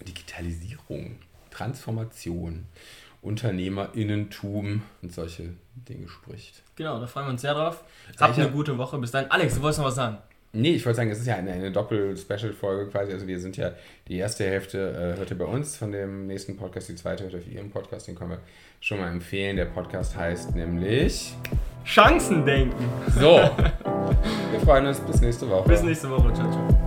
Digitalisierung, 0.08 1.18
Transformation, 1.52 2.66
Unternehmerinnentum 3.22 4.84
und 5.02 5.14
solche 5.14 5.56
Dinge 5.76 6.08
spricht. 6.08 6.62
Genau, 6.76 7.00
da 7.00 7.08
freuen 7.08 7.28
wir 7.28 7.32
uns 7.32 7.42
sehr 7.42 7.54
drauf. 7.54 7.84
Habt 8.20 8.38
eine 8.38 8.52
gute 8.52 8.78
Woche. 8.78 8.98
Bis 9.00 9.12
dann. 9.12 9.30
Alex, 9.32 9.56
du 9.56 9.62
wolltest 9.62 9.80
noch 9.80 9.88
was 9.88 9.96
sagen? 9.96 10.18
Nee, 10.56 10.76
ich 10.76 10.86
wollte 10.86 10.98
sagen, 10.98 11.12
es 11.12 11.20
ist 11.20 11.28
ja 11.28 11.36
eine, 11.36 11.52
eine 11.52 11.72
Doppel-Special-Folge 11.72 12.90
quasi. 12.90 13.12
Also 13.12 13.28
wir 13.28 13.40
sind 13.40 13.58
ja, 13.58 13.72
die 14.08 14.18
erste 14.18 14.46
Hälfte 14.46 15.14
äh, 15.16 15.20
hört 15.20 15.30
ihr 15.30 15.38
bei 15.38 15.46
uns 15.46 15.76
von 15.78 15.92
dem 15.92 16.28
nächsten 16.28 16.56
Podcast, 16.56 16.90
die 16.90 16.96
zweite 16.96 17.24
hört 17.24 17.34
ihr 17.34 17.40
auf 17.40 17.48
ihrem 17.48 17.70
Podcast, 17.70 18.08
den 18.08 18.16
können 18.16 18.32
wir 18.32 18.40
schon 18.80 19.00
mal 19.00 19.12
empfehlen. 19.12 19.58
Der 19.58 19.66
Podcast 19.66 20.16
heißt 20.16 20.56
nämlich 20.56 21.34
Chancendenken. 21.84 22.88
So, 23.20 23.38
wir 24.52 24.60
freuen 24.64 24.88
uns. 24.88 25.00
Bis 25.02 25.22
nächste 25.22 25.50
Woche. 25.50 25.68
Bis 25.68 25.84
nächste 25.84 26.10
Woche. 26.10 26.34
Ciao, 26.34 26.50
ciao. 26.50 26.85